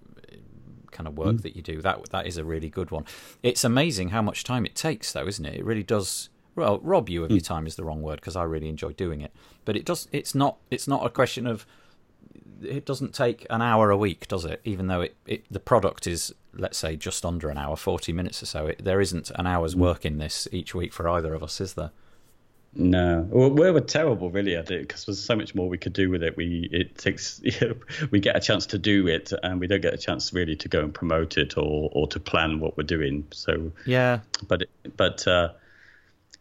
[0.93, 1.43] kind of work mm.
[1.43, 1.83] that you do.
[1.83, 3.05] That that is a really good one.
[3.43, 5.57] It's amazing how much time it takes, though, isn't it?
[5.57, 6.31] It really does.
[6.55, 7.35] Well, rob you of mm.
[7.35, 9.33] your time is the wrong word because I really enjoy doing it.
[9.67, 10.09] But it does.
[10.11, 10.57] It's not.
[10.71, 11.67] It's not a question of
[12.65, 14.61] it doesn't take an hour a week, does it?
[14.65, 18.43] Even though it, it the product is, let's say, just under an hour, forty minutes
[18.43, 18.67] or so.
[18.67, 21.75] It, there isn't an hour's work in this each week for either of us, is
[21.75, 21.91] there?
[22.75, 25.93] No, well, we were terrible really at it because there's so much more we could
[25.93, 26.39] do with it.
[26.39, 27.75] We it takes you know,
[28.11, 30.69] we get a chance to do it, and we don't get a chance really to
[30.69, 33.27] go and promote it or or to plan what we're doing.
[33.31, 34.65] So yeah, but
[34.97, 35.51] but uh,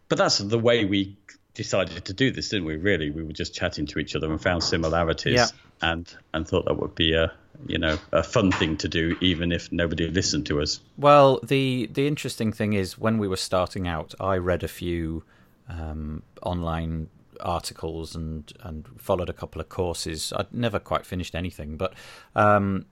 [0.07, 1.17] but that's the way we
[1.53, 2.77] decided to do this, didn't we?
[2.77, 5.47] Really, we were just chatting to each other and found similarities, yeah.
[5.81, 7.31] And and thought that would be a
[7.67, 10.79] you know a fun thing to do, even if nobody listened to us.
[10.97, 15.23] Well, the the interesting thing is when we were starting out, I read a few
[15.69, 20.33] um, online articles and and followed a couple of courses.
[20.35, 21.93] I'd never quite finished anything, but
[22.35, 22.85] um,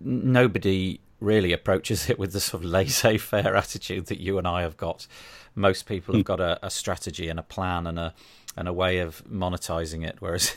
[0.00, 4.76] nobody really approaches it with the sort of laissez-faire attitude that you and I have
[4.76, 5.06] got.
[5.54, 8.14] Most people have got a, a strategy and a plan and a
[8.56, 10.54] and a way of monetizing it, whereas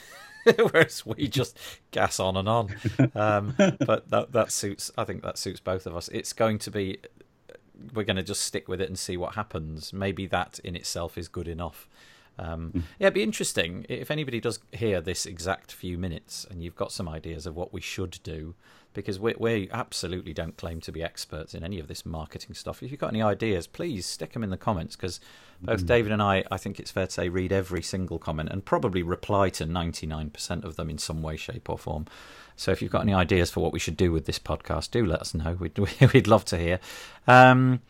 [0.72, 1.58] whereas we just
[1.92, 2.76] gas on and on.
[3.16, 4.92] Um, but that that suits.
[4.98, 6.08] I think that suits both of us.
[6.10, 7.00] It's going to be
[7.94, 9.94] we're going to just stick with it and see what happens.
[9.94, 11.88] Maybe that in itself is good enough.
[12.39, 12.82] Um, mm.
[13.00, 16.91] Yeah, it'd be interesting if anybody does hear this exact few minutes and you've got
[16.91, 18.56] some ideas of what we should do,
[18.97, 22.82] because we, we absolutely don't claim to be experts in any of this marketing stuff.
[22.82, 25.19] If you've got any ideas, please stick them in the comments because
[25.62, 25.88] both mm.
[25.88, 29.04] David and I, I think it's fair to say, read every single comment and probably
[29.04, 32.08] reply to 99% of them in some way, shape, or form.
[32.56, 35.06] So if you've got any ideas for what we should do with this podcast, do
[35.06, 35.54] let us know.
[35.60, 36.80] We'd, we'd love to hear.
[37.28, 37.82] Um,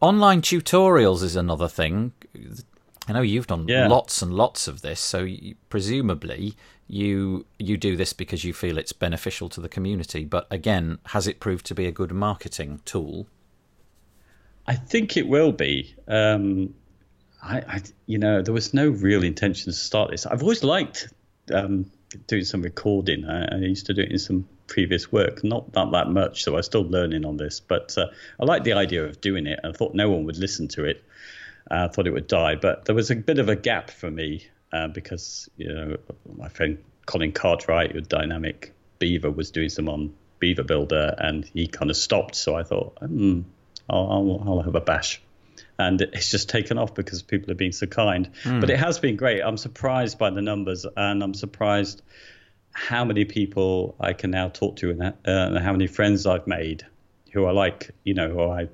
[0.00, 2.12] online tutorials is another thing.
[3.06, 3.86] I know you've done yeah.
[3.86, 6.54] lots and lots of this, so you, presumably
[6.86, 10.24] you you do this because you feel it's beneficial to the community.
[10.24, 13.26] But again, has it proved to be a good marketing tool?
[14.66, 15.94] I think it will be.
[16.08, 16.74] Um,
[17.42, 20.24] I, I, you know, there was no real intention to start this.
[20.24, 21.12] I've always liked
[21.52, 21.90] um,
[22.26, 23.26] doing some recording.
[23.26, 26.56] I, I, used to do it in some previous work, not that that much, so
[26.56, 27.60] I'm still learning on this.
[27.60, 28.06] But uh,
[28.40, 29.60] I like the idea of doing it.
[29.62, 31.04] I thought no one would listen to it.
[31.70, 34.46] I thought it would die, but there was a bit of a gap for me
[34.72, 35.96] uh, because you know
[36.36, 41.66] my friend Colin Cartwright, with Dynamic Beaver, was doing some on Beaver Builder, and he
[41.66, 42.34] kind of stopped.
[42.34, 43.42] So I thought, hmm,
[43.88, 45.20] I'll, I'll, I'll have a bash
[45.78, 48.30] and it's just taken off because people have been so kind.
[48.44, 48.60] Mm.
[48.60, 49.40] But it has been great.
[49.40, 52.02] I'm surprised by the numbers, and I'm surprised
[52.72, 56.46] how many people I can now talk to, and, uh, and how many friends I've
[56.46, 56.86] made
[57.32, 58.68] who I like, you know, who I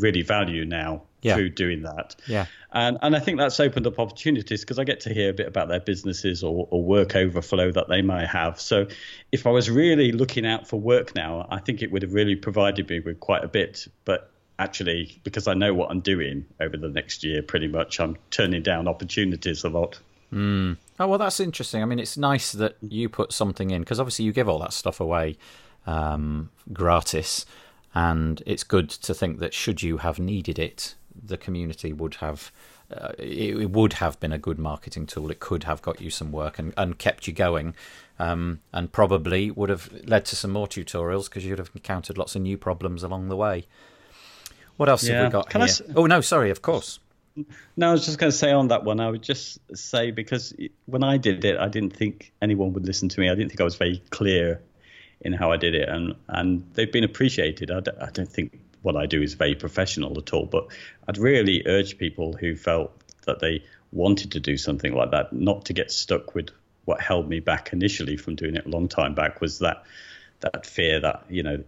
[0.00, 1.34] really value now yeah.
[1.34, 2.14] through doing that.
[2.26, 2.46] Yeah.
[2.72, 5.46] And and I think that's opened up opportunities because I get to hear a bit
[5.46, 8.60] about their businesses or, or work overflow that they might have.
[8.60, 8.86] So
[9.32, 12.36] if I was really looking out for work now, I think it would have really
[12.36, 13.88] provided me with quite a bit.
[14.04, 18.16] But actually, because I know what I'm doing over the next year, pretty much, I'm
[18.30, 19.98] turning down opportunities a lot.
[20.32, 20.76] Mm.
[20.98, 21.82] Oh well, that's interesting.
[21.82, 24.72] I mean, it's nice that you put something in because obviously you give all that
[24.72, 25.36] stuff away
[25.86, 27.46] um, gratis,
[27.94, 32.50] and it's good to think that should you have needed it, the community would have.
[32.94, 35.30] Uh, it, it, would have been a good marketing tool.
[35.30, 37.74] It could have got you some work and, and kept you going,
[38.18, 42.36] um, and probably would have led to some more tutorials because you'd have encountered lots
[42.36, 43.66] of new problems along the way.
[44.76, 45.14] What else yeah.
[45.14, 45.74] have we got Can here?
[45.96, 46.98] oh no, sorry, of course.
[47.76, 49.00] No, I was just going to say on that one.
[49.00, 50.54] I would just say because
[50.86, 53.28] when I did it, I didn't think anyone would listen to me.
[53.28, 54.60] I didn't think I was very clear
[55.20, 57.70] in how I did it, and and they've been appreciated.
[57.70, 60.68] I don't, I don't think what I do is very professional at all, but
[61.08, 62.92] I'd really urge people who felt
[63.26, 66.50] that they wanted to do something like that not to get stuck with
[66.84, 69.84] what held me back initially from doing it a long time back was that
[70.40, 71.62] that fear that you know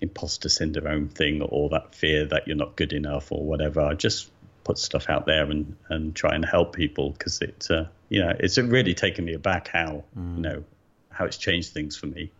[0.00, 3.80] imposter syndrome thing or that fear that you're not good enough or whatever.
[3.80, 4.30] I just
[4.62, 8.32] put stuff out there and, and try and help people because it, uh, you know,
[8.38, 10.36] it's really taken me aback how, mm.
[10.36, 10.64] you know,
[11.10, 12.30] how it's changed things for me.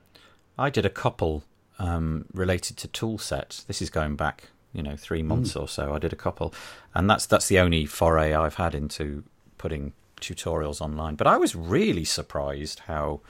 [0.59, 1.43] I did a couple
[1.85, 3.66] um, related to toolsets.
[3.66, 5.27] This is going back, you know, three mm.
[5.27, 5.62] months mm.
[5.62, 5.94] or so.
[5.94, 6.55] I did a couple,
[6.94, 9.25] and that's that's the only foray I've had into
[9.59, 11.14] putting tutorials online.
[11.16, 13.20] But I was really surprised how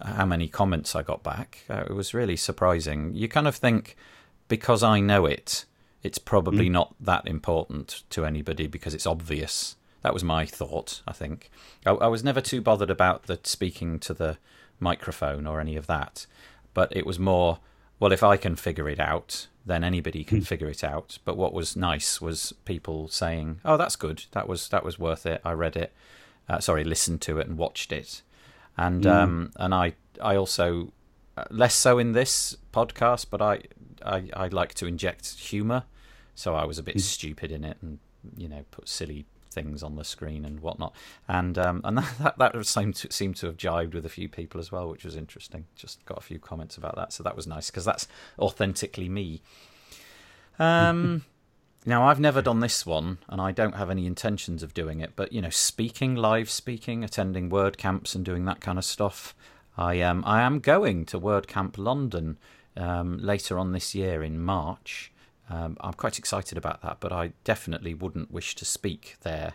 [0.00, 1.64] how many comments I got back.
[1.68, 3.14] Uh, it was really surprising.
[3.14, 3.96] You kind of think
[4.48, 5.64] because I know it,
[6.02, 6.72] it's probably mm.
[6.72, 9.76] not that important to anybody because it's obvious.
[10.02, 11.02] That was my thought.
[11.08, 11.50] I think
[11.84, 14.36] I, I was never too bothered about the speaking to the
[14.78, 16.26] microphone or any of that,
[16.74, 17.58] but it was more
[18.00, 20.46] well if I can figure it out, then anybody can mm.
[20.46, 21.18] figure it out.
[21.24, 24.24] But what was nice was people saying, "Oh, that's good.
[24.32, 25.40] That was that was worth it.
[25.44, 25.92] I read it.
[26.48, 28.22] Uh, sorry, listened to it and watched it."
[28.76, 29.12] and mm.
[29.12, 30.92] um, and I I also
[31.36, 33.60] uh, less so in this podcast, but I
[34.04, 35.84] I, I like to inject humour,
[36.34, 37.00] so I was a bit mm.
[37.00, 37.98] stupid in it and
[38.36, 40.94] you know put silly things on the screen and whatnot.
[41.28, 44.60] And um, and that that seemed to, seemed to have jibed with a few people
[44.60, 45.66] as well, which was interesting.
[45.76, 49.42] Just got a few comments about that, so that was nice because that's authentically me.
[50.58, 51.24] Um.
[51.86, 55.12] Now, I've never done this one, and I don't have any intentions of doing it.
[55.16, 59.34] But you know, speaking, live speaking, attending WordCamps, and doing that kind of stuff.
[59.76, 60.18] I am.
[60.18, 62.38] Um, I am going to WordCamp London
[62.76, 65.12] um, later on this year in March.
[65.50, 69.54] Um, I'm quite excited about that, but I definitely wouldn't wish to speak there.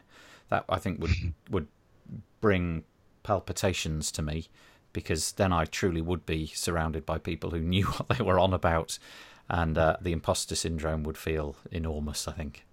[0.49, 1.12] That I think would
[1.49, 1.67] would
[2.41, 2.84] bring
[3.23, 4.47] palpitations to me
[4.93, 8.54] because then I truly would be surrounded by people who knew what they were on
[8.54, 8.97] about
[9.49, 12.28] and uh, the imposter syndrome would feel enormous.
[12.28, 12.65] I think.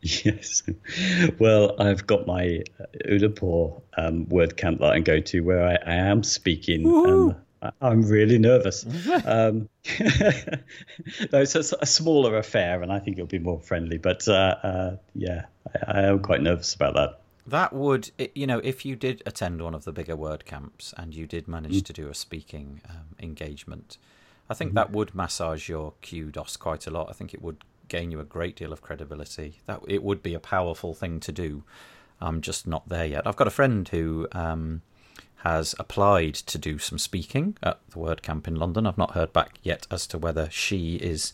[0.00, 0.62] Yes.
[1.38, 2.62] Well, I've got my
[3.04, 6.86] Udaipur um, WordCamp that I go to where I, I am speaking.
[6.86, 7.36] Um,
[7.80, 8.84] I'm really nervous.
[9.24, 9.68] um,
[10.00, 13.98] no, it's a, a, smaller affair, and I think it'll be more friendly.
[13.98, 15.46] But uh, uh, yeah,
[15.86, 17.20] I, I, am quite nervous about that.
[17.46, 21.26] That would, you know, if you did attend one of the bigger WordCamps and you
[21.26, 21.84] did manage mm.
[21.84, 23.98] to do a speaking um, engagement,
[24.50, 24.76] I think mm-hmm.
[24.76, 27.08] that would massage your kudos quite a lot.
[27.08, 29.60] I think it would gain you a great deal of credibility.
[29.66, 31.62] That it would be a powerful thing to do.
[32.20, 33.26] I'm just not there yet.
[33.26, 34.82] I've got a friend who um,
[35.38, 38.86] has applied to do some speaking at the WordCamp in London.
[38.86, 41.32] I've not heard back yet as to whether she is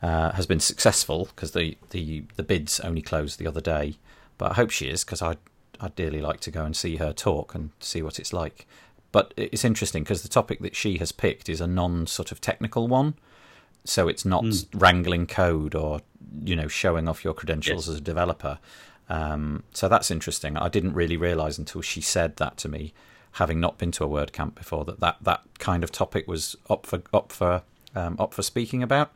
[0.00, 3.96] uh, has been successful because the, the the bids only closed the other day.
[4.36, 5.38] But I hope she is because I'd
[5.80, 8.66] I'd dearly like to go and see her talk and see what it's like.
[9.10, 12.40] But it's interesting because the topic that she has picked is a non sort of
[12.40, 13.14] technical one.
[13.84, 14.66] So it's not mm.
[14.74, 16.00] wrangling code or
[16.44, 17.94] you know showing off your credentials yes.
[17.94, 18.58] as a developer.
[19.08, 20.56] Um, so that's interesting.
[20.56, 22.92] I didn't really realize until she said that to me,
[23.38, 26.86] having not been to a WordCamp before, that that, that kind of topic was up
[26.86, 27.62] for up for
[27.94, 29.12] um, up for speaking about.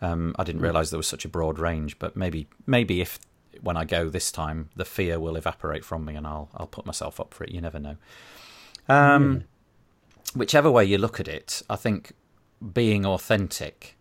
[0.00, 3.18] Um, I didn't realize there was such a broad range, but maybe maybe if
[3.60, 6.86] when I go this time, the fear will evaporate from me and I'll I'll put
[6.86, 7.50] myself up for it.
[7.50, 7.96] You never know.
[8.88, 9.42] Um, mm.
[10.34, 12.12] Whichever way you look at it, I think
[12.72, 13.96] being authentic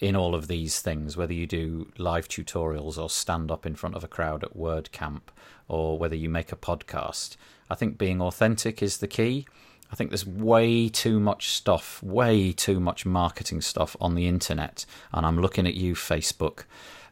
[0.00, 3.96] in all of these things, whether you do live tutorials or stand up in front
[3.96, 5.22] of a crowd at WordCamp
[5.68, 7.36] or whether you make a podcast,
[7.70, 9.46] I think being authentic is the key.
[9.92, 14.86] I think there's way too much stuff, way too much marketing stuff on the internet,
[15.12, 16.64] and I'm looking at you, Facebook,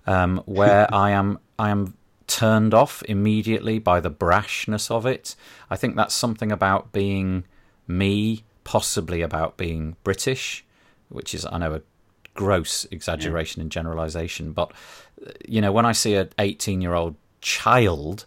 [0.06, 1.94] um, where I am I am
[2.26, 5.36] turned off immediately by the brashness of it.
[5.70, 7.44] I think that's something about being
[7.86, 10.64] me, possibly about being British,
[11.08, 11.82] which is, I know, a
[12.34, 13.64] gross exaggeration yeah.
[13.64, 14.52] and generalization.
[14.52, 14.72] But,
[15.46, 18.24] you know, when I see an 18 year old child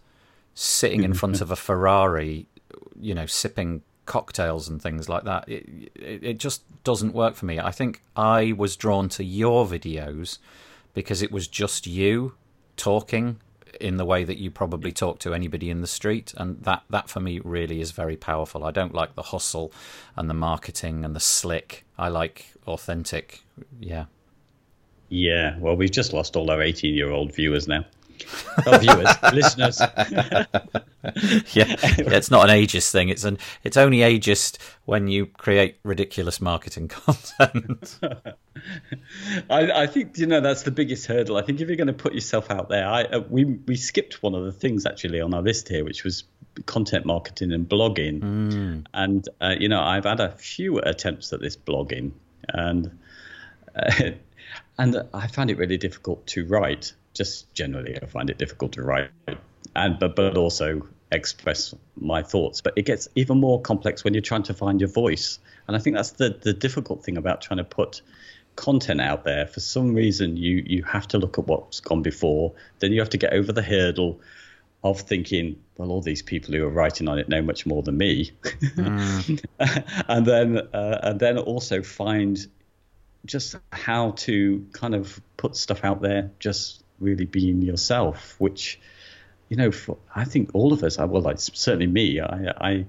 [0.55, 1.43] sitting in front mm-hmm.
[1.43, 2.47] of a Ferrari,
[2.99, 7.45] you know, sipping cocktails and things like that, it, it, it just doesn't work for
[7.45, 7.59] me.
[7.59, 10.39] I think I was drawn to your videos
[10.93, 12.33] because it was just you
[12.77, 13.39] talking
[13.81, 17.09] in the way that you probably talk to anybody in the street and that that
[17.09, 18.63] for me really is very powerful.
[18.63, 19.73] I don't like the hustle
[20.15, 21.85] and the marketing and the slick.
[21.97, 23.41] I like authentic
[23.79, 24.05] yeah.
[25.09, 27.85] Yeah well we've just lost all our 18 year old viewers now
[28.79, 29.81] viewers, listeners.
[29.81, 30.45] yeah.
[31.53, 33.09] yeah, it's not an ageist thing.
[33.09, 37.99] It's an it's only ageist when you create ridiculous marketing content.
[39.49, 41.37] I, I, think you know that's the biggest hurdle.
[41.37, 44.23] I think if you're going to put yourself out there, I uh, we we skipped
[44.23, 46.23] one of the things actually on our list here, which was
[46.65, 48.21] content marketing and blogging.
[48.21, 48.85] Mm.
[48.93, 52.11] And uh, you know, I've had a few attempts at this blogging,
[52.49, 52.97] and
[53.75, 54.11] uh,
[54.77, 58.83] and I found it really difficult to write just generally I find it difficult to
[58.83, 59.09] write
[59.75, 62.61] and but but also express my thoughts.
[62.61, 65.39] But it gets even more complex when you're trying to find your voice.
[65.67, 68.01] And I think that's the the difficult thing about trying to put
[68.55, 69.47] content out there.
[69.47, 73.09] For some reason you you have to look at what's gone before, then you have
[73.11, 74.19] to get over the hurdle
[74.83, 77.97] of thinking, well, all these people who are writing on it know much more than
[77.97, 79.43] me, mm.
[80.07, 82.45] and then uh, and then also find
[83.25, 88.79] just how to kind of put stuff out there just really being yourself, which
[89.49, 92.85] you know, for, I think all of us, well, like certainly me, I, I,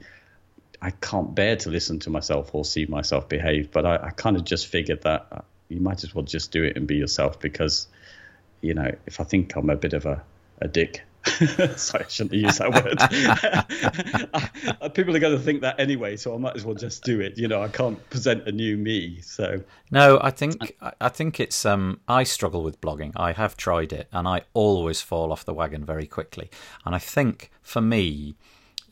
[0.81, 3.71] I can't bear to listen to myself or see myself behave.
[3.71, 6.65] But I, I kind of just figured that uh, you might as well just do
[6.65, 7.89] it and be yourself because,
[8.63, 10.23] you know, if I think I'm a bit of a,
[10.61, 11.03] a dick,
[11.77, 12.95] Sorry, I shouldn't use that word.
[14.95, 17.37] People are going to think that anyway, so I might as well just do it.
[17.37, 19.21] You know, I can't present a new me.
[19.23, 21.67] So no, I think I think it's.
[21.67, 23.13] Um, I struggle with blogging.
[23.17, 26.51] I have tried it, and I always fall off the wagon very quickly.
[26.85, 28.37] And I think for me,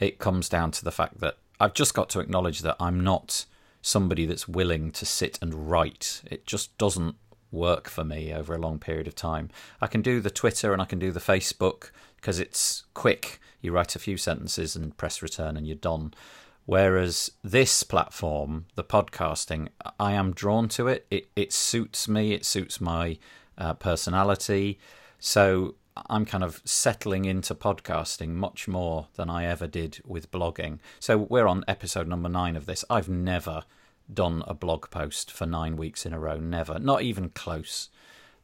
[0.01, 3.47] it comes down to the fact that I've just got to acknowledge that I'm not
[3.80, 6.22] somebody that's willing to sit and write.
[6.30, 7.16] It just doesn't
[7.55, 9.51] work for me over a long period of time.
[9.80, 11.91] I can do the Twitter and I can do the Facebook
[12.25, 13.39] because it's quick.
[13.61, 16.14] You write a few sentences and press return and you're done.
[16.64, 19.68] Whereas this platform, the podcasting,
[20.01, 21.07] I am drawn to it.
[21.11, 22.33] It it suits me.
[22.33, 23.18] It suits my
[23.59, 24.79] uh, personality.
[25.18, 25.75] So
[26.09, 30.79] I'm kind of settling into podcasting much more than I ever did with blogging.
[31.01, 32.87] So we're on episode number nine of this.
[32.89, 33.64] I've never
[34.12, 36.39] done a blog post for nine weeks in a row.
[36.39, 37.91] Never, not even close.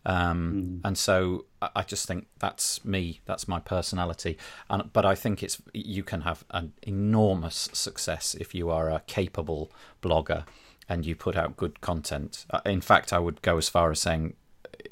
[0.06, 0.88] Um, mm.
[0.88, 3.20] And so I just think that's me.
[3.26, 4.38] That's my personality.
[4.68, 9.02] And but I think it's you can have an enormous success if you are a
[9.06, 9.70] capable
[10.02, 10.44] blogger
[10.88, 12.46] and you put out good content.
[12.50, 14.34] Uh, in fact, I would go as far as saying,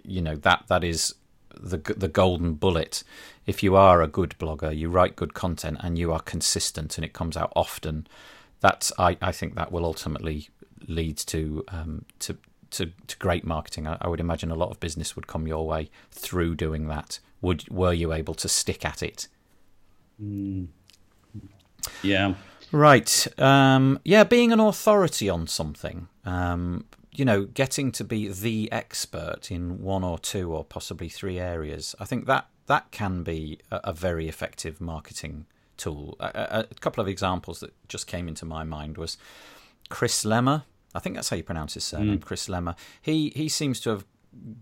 [0.05, 1.15] you know, that that is
[1.59, 3.03] the the golden bullet.
[3.47, 7.05] If you are a good blogger, you write good content and you are consistent and
[7.05, 8.07] it comes out often.
[8.61, 10.49] That's I, I think that will ultimately
[10.87, 12.37] lead to um, to
[12.71, 13.87] to, to great marketing.
[13.87, 17.19] I, I, would imagine a lot of business would come your way through doing that.
[17.41, 19.29] Would were you able to stick at it?
[20.23, 20.69] Mm.
[22.03, 22.35] Yeah.
[22.73, 23.27] Right.
[23.39, 26.09] Um, yeah, being an authority on something.
[26.25, 31.39] Um, you know, getting to be the expert in one or two or possibly three
[31.39, 31.95] areas.
[31.99, 35.47] I think that that can be a, a very effective marketing
[35.77, 36.17] tool.
[36.21, 39.17] A, a, a couple of examples that just came into my mind was
[39.89, 40.65] Chris Lemmer
[40.95, 42.23] I think that's how you pronounce his surname, mm.
[42.23, 42.77] Chris Lemmer.
[43.01, 44.05] He he seems to have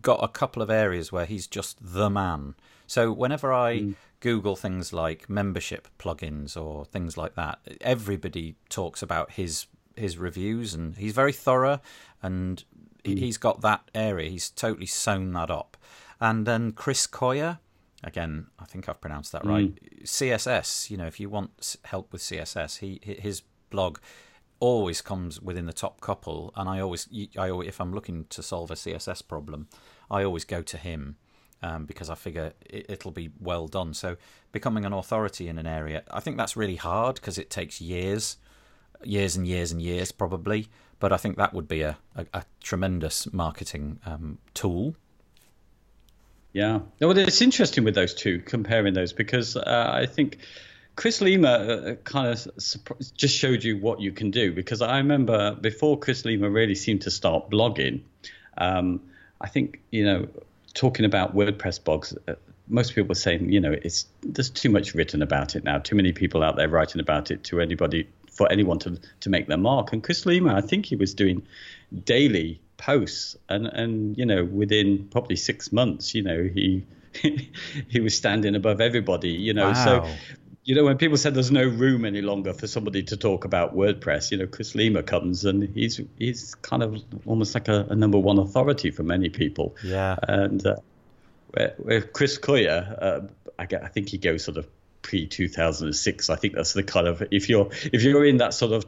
[0.02, 2.54] got a couple of areas where he's just the man.
[2.86, 3.94] So whenever I mm.
[4.20, 9.66] Google things like membership plugins or things like that, everybody talks about his
[9.96, 11.80] his reviews, and he's very thorough,
[12.22, 12.64] and
[13.04, 13.18] mm.
[13.18, 14.30] he's got that area.
[14.30, 15.76] He's totally sewn that up.
[16.20, 17.58] And then Chris Coyier,
[18.02, 19.74] again, I think I've pronounced that right.
[19.74, 20.02] Mm.
[20.04, 23.98] CSS, you know, if you want help with CSS, he his blog
[24.60, 28.42] always comes within the top couple, and I always, I always, if I'm looking to
[28.42, 29.68] solve a CSS problem,
[30.10, 31.16] I always go to him
[31.62, 33.94] um, because I figure it, will be well done.
[33.94, 34.16] So
[34.52, 38.36] becoming an authority in an area, I think that's really hard because it takes years,
[39.02, 40.68] years and years and years probably.
[40.98, 44.96] But I think that would be a, a, a tremendous marketing um, tool.
[46.52, 50.38] Yeah, well, it's interesting with those two comparing those because uh, I think
[50.96, 52.48] Chris Lema uh, kind of
[53.14, 57.02] just showed you what you can do because I remember before Chris Lema really seemed
[57.02, 58.00] to start blogging,
[58.56, 59.02] um,
[59.40, 60.28] I think you know
[60.72, 62.16] talking about WordPress blogs.
[62.26, 62.34] Uh,
[62.68, 65.78] most people were saying, you know, it's there's too much written about it now.
[65.78, 69.46] Too many people out there writing about it to anybody for anyone to to make
[69.48, 69.92] their mark.
[69.92, 71.46] And Chris Lema, I think he was doing
[72.04, 76.84] daily posts, and and you know within probably six months, you know he
[77.88, 79.30] he was standing above everybody.
[79.30, 79.84] You know, wow.
[79.84, 80.06] so
[80.66, 83.76] you know, when people said there's no room any longer for somebody to talk about
[83.76, 87.94] WordPress, you know, Chris Lema comes and he's he's kind of almost like a, a
[87.94, 89.76] number one authority for many people.
[89.84, 90.16] Yeah.
[90.26, 90.76] And uh,
[91.52, 93.20] where Chris Coyier, uh,
[93.56, 94.66] I, get, I think he goes sort of
[95.02, 96.30] pre 2006.
[96.30, 98.84] I think that's the kind of if you're if you're in that sort of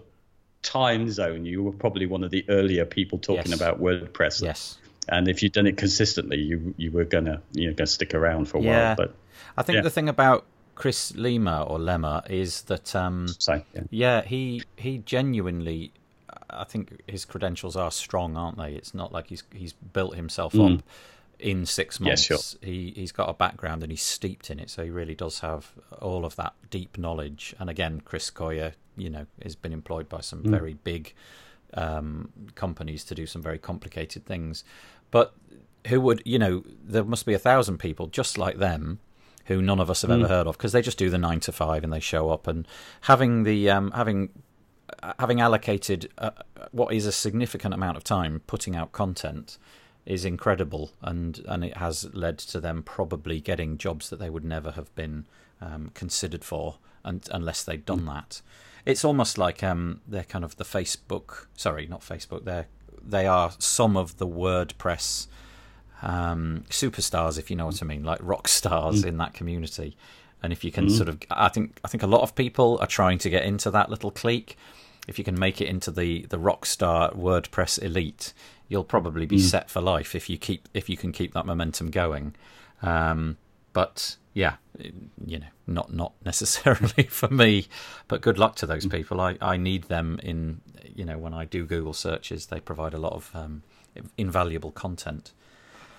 [0.62, 3.60] time zone, you were probably one of the earlier people talking yes.
[3.60, 4.42] about WordPress.
[4.42, 4.78] Yes.
[5.08, 8.46] And if you'd done it consistently, you you were gonna you know gonna stick around
[8.46, 8.88] for a yeah.
[8.88, 8.96] while.
[8.96, 9.14] But
[9.56, 9.82] I think yeah.
[9.82, 10.44] the thing about
[10.78, 13.62] Chris Lema or Lemmer is that um, yeah.
[13.90, 14.22] yeah.
[14.22, 15.90] he he genuinely
[16.48, 18.74] I think his credentials are strong, aren't they?
[18.74, 20.76] It's not like he's he's built himself mm.
[20.76, 20.82] up
[21.40, 22.30] in six months.
[22.30, 22.60] Yes, sure.
[22.62, 25.72] He he's got a background and he's steeped in it, so he really does have
[26.00, 27.56] all of that deep knowledge.
[27.58, 30.50] And again, Chris Coyier, you know, has been employed by some mm.
[30.50, 31.12] very big
[31.74, 34.62] um, companies to do some very complicated things.
[35.10, 35.34] But
[35.88, 36.62] who would you know?
[36.84, 39.00] There must be a thousand people just like them
[39.48, 40.20] who none of us have mm.
[40.20, 42.46] ever heard of because they just do the nine to five and they show up
[42.46, 42.66] and
[43.02, 44.30] having the um, having
[45.02, 46.30] uh, having allocated uh,
[46.70, 49.58] what is a significant amount of time putting out content
[50.06, 54.44] is incredible and and it has led to them probably getting jobs that they would
[54.44, 55.26] never have been
[55.60, 58.14] um, considered for and, unless they'd done mm.
[58.14, 58.42] that.
[58.86, 61.46] It's almost like um, they're kind of the Facebook.
[61.54, 62.44] Sorry, not Facebook.
[62.44, 62.66] They're
[63.02, 65.26] they are some of the WordPress
[66.02, 69.08] um, superstars, if you know what I mean, like rock stars mm.
[69.08, 69.96] in that community.
[70.42, 70.96] And if you can mm.
[70.96, 73.70] sort of, I think, I think a lot of people are trying to get into
[73.72, 74.56] that little clique.
[75.08, 78.34] If you can make it into the the rock star WordPress elite,
[78.68, 79.40] you'll probably be mm.
[79.40, 82.34] set for life if you keep if you can keep that momentum going.
[82.82, 83.38] Um,
[83.72, 84.56] but yeah,
[85.24, 87.68] you know, not not necessarily for me.
[88.06, 88.90] But good luck to those mm.
[88.90, 89.20] people.
[89.20, 90.60] I, I need them in
[90.94, 92.46] you know when I do Google searches.
[92.46, 93.62] They provide a lot of um,
[94.16, 95.32] invaluable content.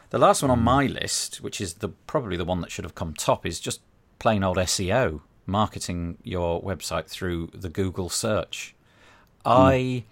[0.09, 2.95] The last one on my list, which is the probably the one that should have
[2.95, 3.81] come top, is just
[4.17, 8.75] plain old SEO, marketing your website through the Google search.
[9.45, 9.51] Mm.
[9.51, 10.03] I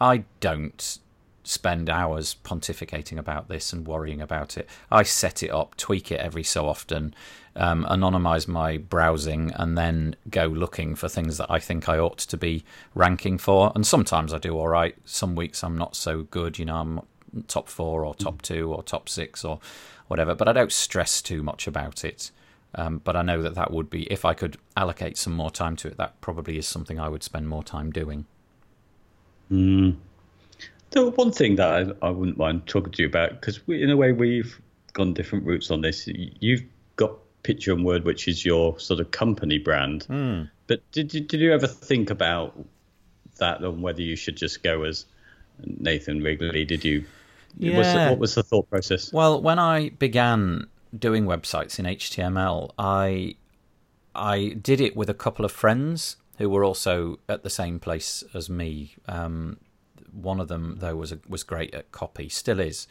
[0.00, 0.98] I don't
[1.44, 4.68] spend hours pontificating about this and worrying about it.
[4.90, 7.14] I set it up, tweak it every so often,
[7.56, 12.18] um, anonymize my browsing, and then go looking for things that I think I ought
[12.18, 12.64] to be
[12.94, 13.72] ranking for.
[13.74, 14.96] And sometimes I do all right.
[15.04, 16.58] Some weeks I'm not so good.
[16.58, 17.00] You know, I'm
[17.48, 19.58] top four or top two or top six or
[20.08, 20.34] whatever.
[20.34, 22.30] But I don't stress too much about it.
[22.74, 25.76] Um, but I know that that would be, if I could allocate some more time
[25.76, 28.24] to it, that probably is something I would spend more time doing.
[29.50, 29.96] Mm.
[30.90, 33.96] The one thing that I, I wouldn't mind talking to you about, because in a
[33.96, 34.58] way we've
[34.92, 36.06] gone different routes on this.
[36.06, 36.62] You've
[36.96, 37.12] got
[37.42, 40.06] Picture and Word, which is your sort of company brand.
[40.08, 40.50] Mm.
[40.66, 42.58] But did, did, did you ever think about
[43.38, 45.06] that and whether you should just go as
[45.64, 46.64] Nathan Wrigley?
[46.64, 47.04] Did you?
[47.58, 47.78] Yeah.
[47.78, 49.12] Was, what was the thought process?
[49.12, 53.36] Well, when I began doing websites in HTML, I
[54.14, 58.24] I did it with a couple of friends who were also at the same place
[58.34, 58.94] as me.
[59.06, 59.58] Um,
[60.12, 62.86] one of them, though, was a, was great at copy, still is,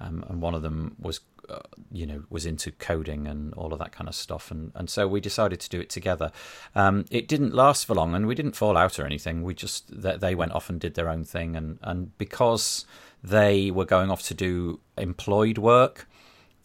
[0.00, 1.60] um, and one of them was, uh,
[1.92, 5.06] you know, was into coding and all of that kind of stuff, and and so
[5.06, 6.32] we decided to do it together.
[6.74, 9.42] Um, it didn't last for long, and we didn't fall out or anything.
[9.42, 12.86] We just they went off and did their own thing, and and because
[13.24, 16.06] they were going off to do employed work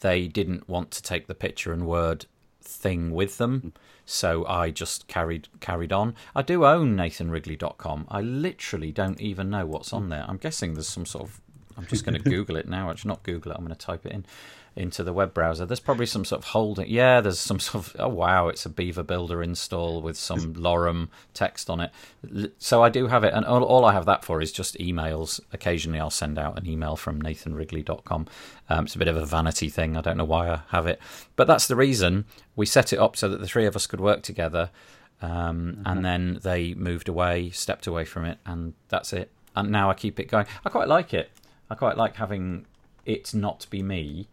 [0.00, 2.26] they didn't want to take the picture and word
[2.60, 3.72] thing with them.
[4.04, 6.14] So I just carried carried on.
[6.34, 8.06] I do own NathanWrigley.com.
[8.08, 10.24] I literally don't even know what's on there.
[10.26, 11.40] I'm guessing there's some sort of.
[11.76, 12.90] I'm just going to Google it now.
[12.90, 13.56] Actually, not Google it.
[13.56, 14.26] I'm going to type it in
[14.76, 15.66] into the web browser.
[15.66, 16.88] There's probably some sort of holding.
[16.88, 17.96] Yeah, there's some sort of.
[17.98, 21.92] Oh wow, it's a Beaver Builder install with some lorem text on it.
[22.58, 25.40] So I do have it, and all, all, I have that for is just emails.
[25.52, 28.26] Occasionally, I'll send out an email from NathanWrigley.com.
[28.68, 29.96] Um, it's a bit of a vanity thing.
[29.96, 31.00] I don't know why I have it,
[31.36, 32.24] but that's the reason
[32.56, 34.70] we set it up so that the three of us could work together.
[35.22, 35.82] Um, mm-hmm.
[35.84, 39.30] And then they moved away, stepped away from it, and that's it.
[39.54, 40.46] And now I keep it going.
[40.64, 41.30] I quite like it.
[41.68, 42.66] I quite like having
[43.04, 44.28] it not be me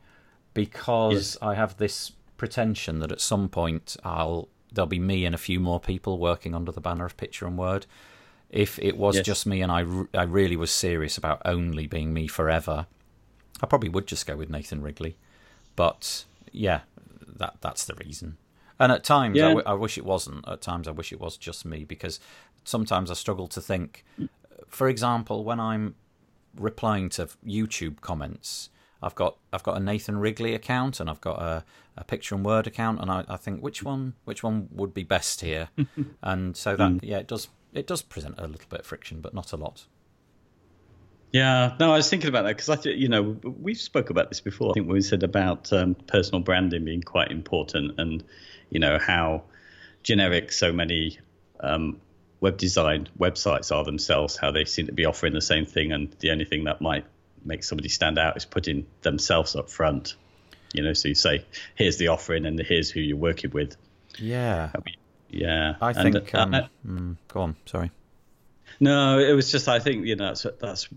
[0.57, 1.37] because yes.
[1.39, 5.59] I have this pretension that at some point I'll there'll be me and a few
[5.59, 7.85] more people working under the banner of Picture and Word.
[8.49, 9.25] If it was yes.
[9.25, 9.85] just me and I,
[10.17, 12.87] I really was serious about only being me forever,
[13.61, 15.15] I probably would just go with Nathan Wrigley.
[15.75, 16.81] But yeah,
[17.37, 18.37] that that's the reason.
[18.79, 19.45] And at times, yeah.
[19.45, 20.47] I, w- I wish it wasn't.
[20.47, 22.19] At times, I wish it was just me because
[22.63, 24.03] sometimes I struggle to think.
[24.67, 25.95] For example, when I'm
[26.55, 28.69] replying to YouTube comments,
[29.01, 31.63] I've got I've got a Nathan Wrigley account and I've got a,
[31.97, 35.03] a picture and word account, and I, I think which one which one would be
[35.03, 35.69] best here,
[36.21, 36.99] and so that mm.
[37.03, 39.85] yeah it does it does present a little bit of friction, but not a lot.
[41.31, 44.29] Yeah, no, I was thinking about that because I think you know we've spoke about
[44.29, 44.71] this before.
[44.71, 48.23] I think we said about um, personal branding being quite important, and
[48.69, 49.43] you know how
[50.03, 51.19] generic so many
[51.59, 51.99] um,
[52.39, 56.15] web design websites are themselves, how they seem to be offering the same thing, and
[56.19, 57.05] the only thing that might
[57.43, 60.15] make somebody stand out is putting themselves up front.
[60.73, 63.77] You know, so you say, "Here's the offering, and here's who you're working with."
[64.19, 64.95] Yeah, I mean,
[65.29, 65.75] yeah.
[65.81, 66.35] I and, think.
[66.35, 67.55] Uh, um, uh, mm, go on.
[67.65, 67.91] Sorry.
[68.79, 70.89] No, it was just I think you know that's that's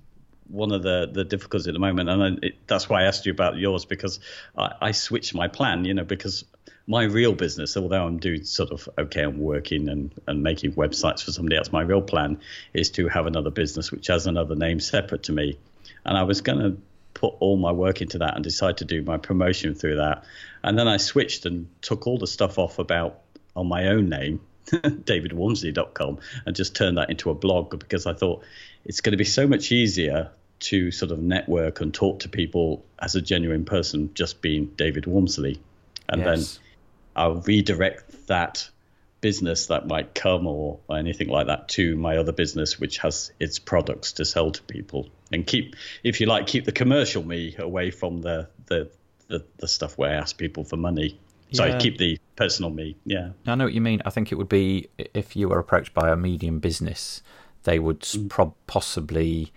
[0.48, 3.32] one of the the difficulties at the moment, and it, that's why I asked you
[3.32, 4.20] about yours because
[4.56, 5.84] I, I switched my plan.
[5.84, 6.44] You know, because
[6.86, 11.22] my real business, although I'm doing sort of okay, I'm working and, and making websites
[11.24, 12.40] for somebody else, my real plan
[12.74, 15.58] is to have another business which has another name separate to me
[16.04, 16.76] and I was going to
[17.14, 20.24] put all my work into that and decide to do my promotion through that.
[20.62, 23.20] And then I switched and took all the stuff off about
[23.56, 28.42] on my own name, davidwaumsley.com, and just turned that into a blog because I thought
[28.84, 30.30] it's going to be so much easier
[30.60, 35.04] to sort of network and talk to people as a genuine person, just being David
[35.04, 35.58] Waumsley.
[36.08, 36.54] And yes.
[36.54, 36.62] then
[37.16, 38.68] I'll redirect that
[39.20, 43.32] business that might come or, or anything like that to my other business, which has
[43.38, 47.54] its products to sell to people, and keep, if you like, keep the commercial me
[47.58, 48.90] away from the the
[49.28, 51.18] the, the stuff where I ask people for money.
[51.52, 51.78] So yeah.
[51.78, 52.96] keep the personal me.
[53.04, 54.02] Yeah, I know what you mean.
[54.04, 57.22] I think it would be if you were approached by a medium business,
[57.64, 58.28] they would mm.
[58.28, 59.52] pro- possibly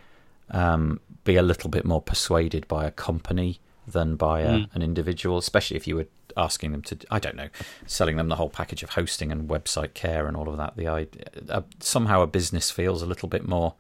[0.50, 4.76] um, be a little bit more persuaded by a company than by a, mm.
[4.76, 6.08] an individual, especially if you were
[6.38, 7.50] asking them to I don't know
[7.86, 10.88] selling them the whole package of hosting and website care and all of that the
[10.88, 13.76] idea, uh, somehow a business feels a little bit more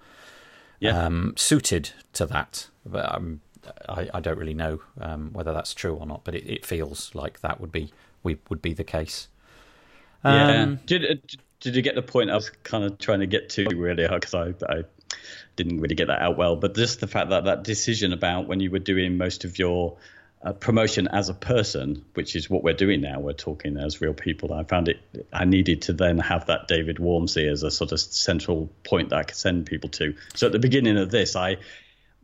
[0.79, 1.05] yeah.
[1.05, 2.67] um, suited to that.
[2.85, 3.41] But um,
[3.87, 7.15] I, I, don't really know um, whether that's true or not but it, it, feels
[7.15, 7.93] like that would be
[8.23, 9.27] we would be the case.
[10.25, 10.61] Yeah.
[10.63, 11.15] Um, did, uh,
[11.59, 14.07] did you get the point I was kind of trying to get to really?
[14.07, 14.83] Because I, I
[15.55, 16.55] didn't really get that out well.
[16.57, 19.97] But just the fact that that decision about when you were doing most of your
[20.43, 23.19] uh, promotion as a person, which is what we're doing now.
[23.19, 24.53] We're talking as real people.
[24.53, 24.97] I found it.
[25.31, 29.19] I needed to then have that David Waumsley as a sort of central point that
[29.19, 30.15] I could send people to.
[30.35, 31.57] So at the beginning of this, I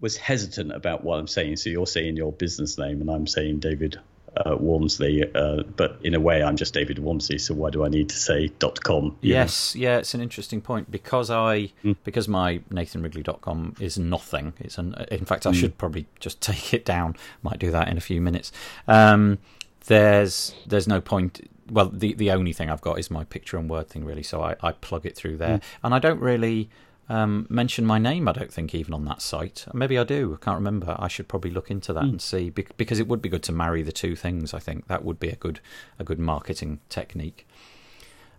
[0.02, 1.58] was hesitant about what I'm saying.
[1.58, 4.00] So you're saying your business name, and I'm saying David
[4.38, 7.40] uh, uh, but in a way, I'm just David Waumsley.
[7.40, 8.50] So why do I need to say
[8.84, 9.18] .com?
[9.22, 9.82] Yes, know?
[9.82, 11.96] yeah, it's an interesting point because I mm.
[12.04, 14.54] because my NathanWrigley.com is nothing.
[14.60, 15.56] It's an in fact, I mm.
[15.56, 17.16] should probably just take it down.
[17.44, 18.52] Might do that in a few minutes.
[18.88, 19.40] Um,
[19.86, 21.50] there's there's no point.
[21.70, 24.24] Well, the the only thing I've got is my picture and word thing really.
[24.24, 25.64] So I, I plug it through there, mm.
[25.84, 26.70] and I don't really
[27.10, 29.66] um, mention my name, I don't think, even on that site.
[29.74, 30.38] Maybe I do.
[30.40, 30.96] I can't remember.
[31.00, 32.10] I should probably look into that mm.
[32.10, 34.54] and see because it would be good to marry the two things.
[34.54, 35.60] I think that would be a good
[35.98, 37.48] a good marketing technique.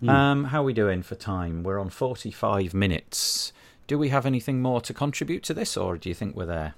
[0.00, 0.08] Mm.
[0.08, 1.64] Um, how are we doing for time?
[1.64, 3.52] We're on forty five minutes.
[3.88, 6.74] Do we have anything more to contribute to this, or do you think we're there?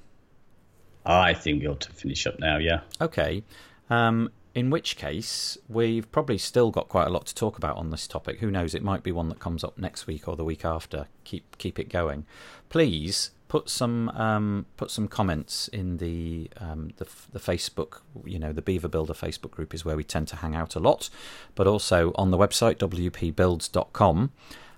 [1.04, 2.56] I think we ought to finish up now.
[2.56, 2.80] Yeah.
[3.00, 3.42] Okay.
[3.90, 7.90] Um, in which case, we've probably still got quite a lot to talk about on
[7.90, 8.40] this topic.
[8.40, 8.74] Who knows?
[8.74, 11.06] It might be one that comes up next week or the week after.
[11.24, 12.26] Keep keep it going.
[12.68, 18.00] Please put some um, put some comments in the um, the, the Facebook.
[18.24, 20.80] You know, the Beaver Builder Facebook group is where we tend to hang out a
[20.80, 21.08] lot,
[21.54, 24.32] but also on the website wpbuilds.com.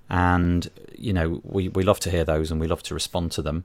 [0.08, 3.42] And you know, we we love to hear those and we love to respond to
[3.42, 3.64] them.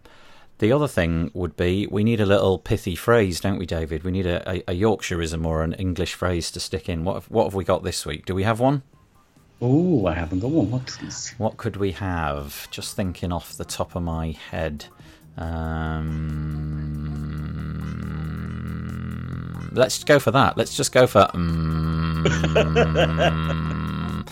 [0.59, 4.03] The other thing would be we need a little pithy phrase, don't we, David?
[4.03, 7.05] We need a, a, a Yorkshireism or an English phrase to stick in.
[7.05, 8.25] What have, what have we got this week?
[8.25, 8.83] Do we have one?
[9.61, 10.69] Oh, I haven't got one.
[10.69, 12.69] What's What could we have?
[12.71, 14.83] Just thinking off the top of my head.
[15.37, 16.09] Um,
[19.71, 20.57] let's go for that.
[20.57, 21.29] Let's just go for.
[21.33, 22.25] Um,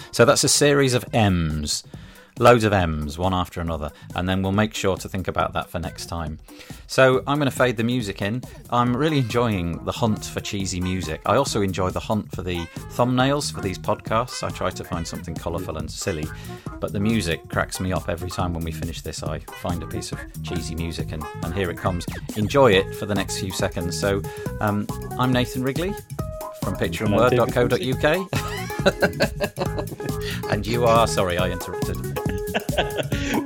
[0.11, 1.85] so that's a series of M's
[2.39, 5.69] loads of M's, one after another, and then we'll make sure to think about that
[5.69, 6.39] for next time.
[6.87, 8.43] So I'm going to fade the music in.
[8.69, 11.21] I'm really enjoying the hunt for cheesy music.
[11.25, 12.65] I also enjoy the hunt for the
[12.95, 14.43] thumbnails for these podcasts.
[14.43, 16.27] I try to find something colourful and silly,
[16.79, 19.23] but the music cracks me up every time when we finish this.
[19.23, 22.05] I find a piece of cheesy music, and, and here it comes.
[22.35, 23.99] Enjoy it for the next few seconds.
[23.99, 24.21] So
[24.61, 25.93] um, I'm Nathan Wrigley
[26.63, 28.27] from pictureandword.co.uk.
[30.51, 32.16] and you are sorry, I interrupted.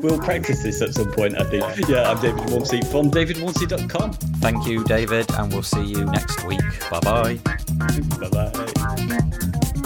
[0.01, 1.63] We'll practice this at some point, I think.
[1.87, 4.13] Yeah, I'm David Waumsley from davidwaumsley.com.
[4.13, 6.61] Thank you, David, and we'll see you next week.
[6.89, 7.39] Bye bye.
[8.19, 9.80] Bye bye.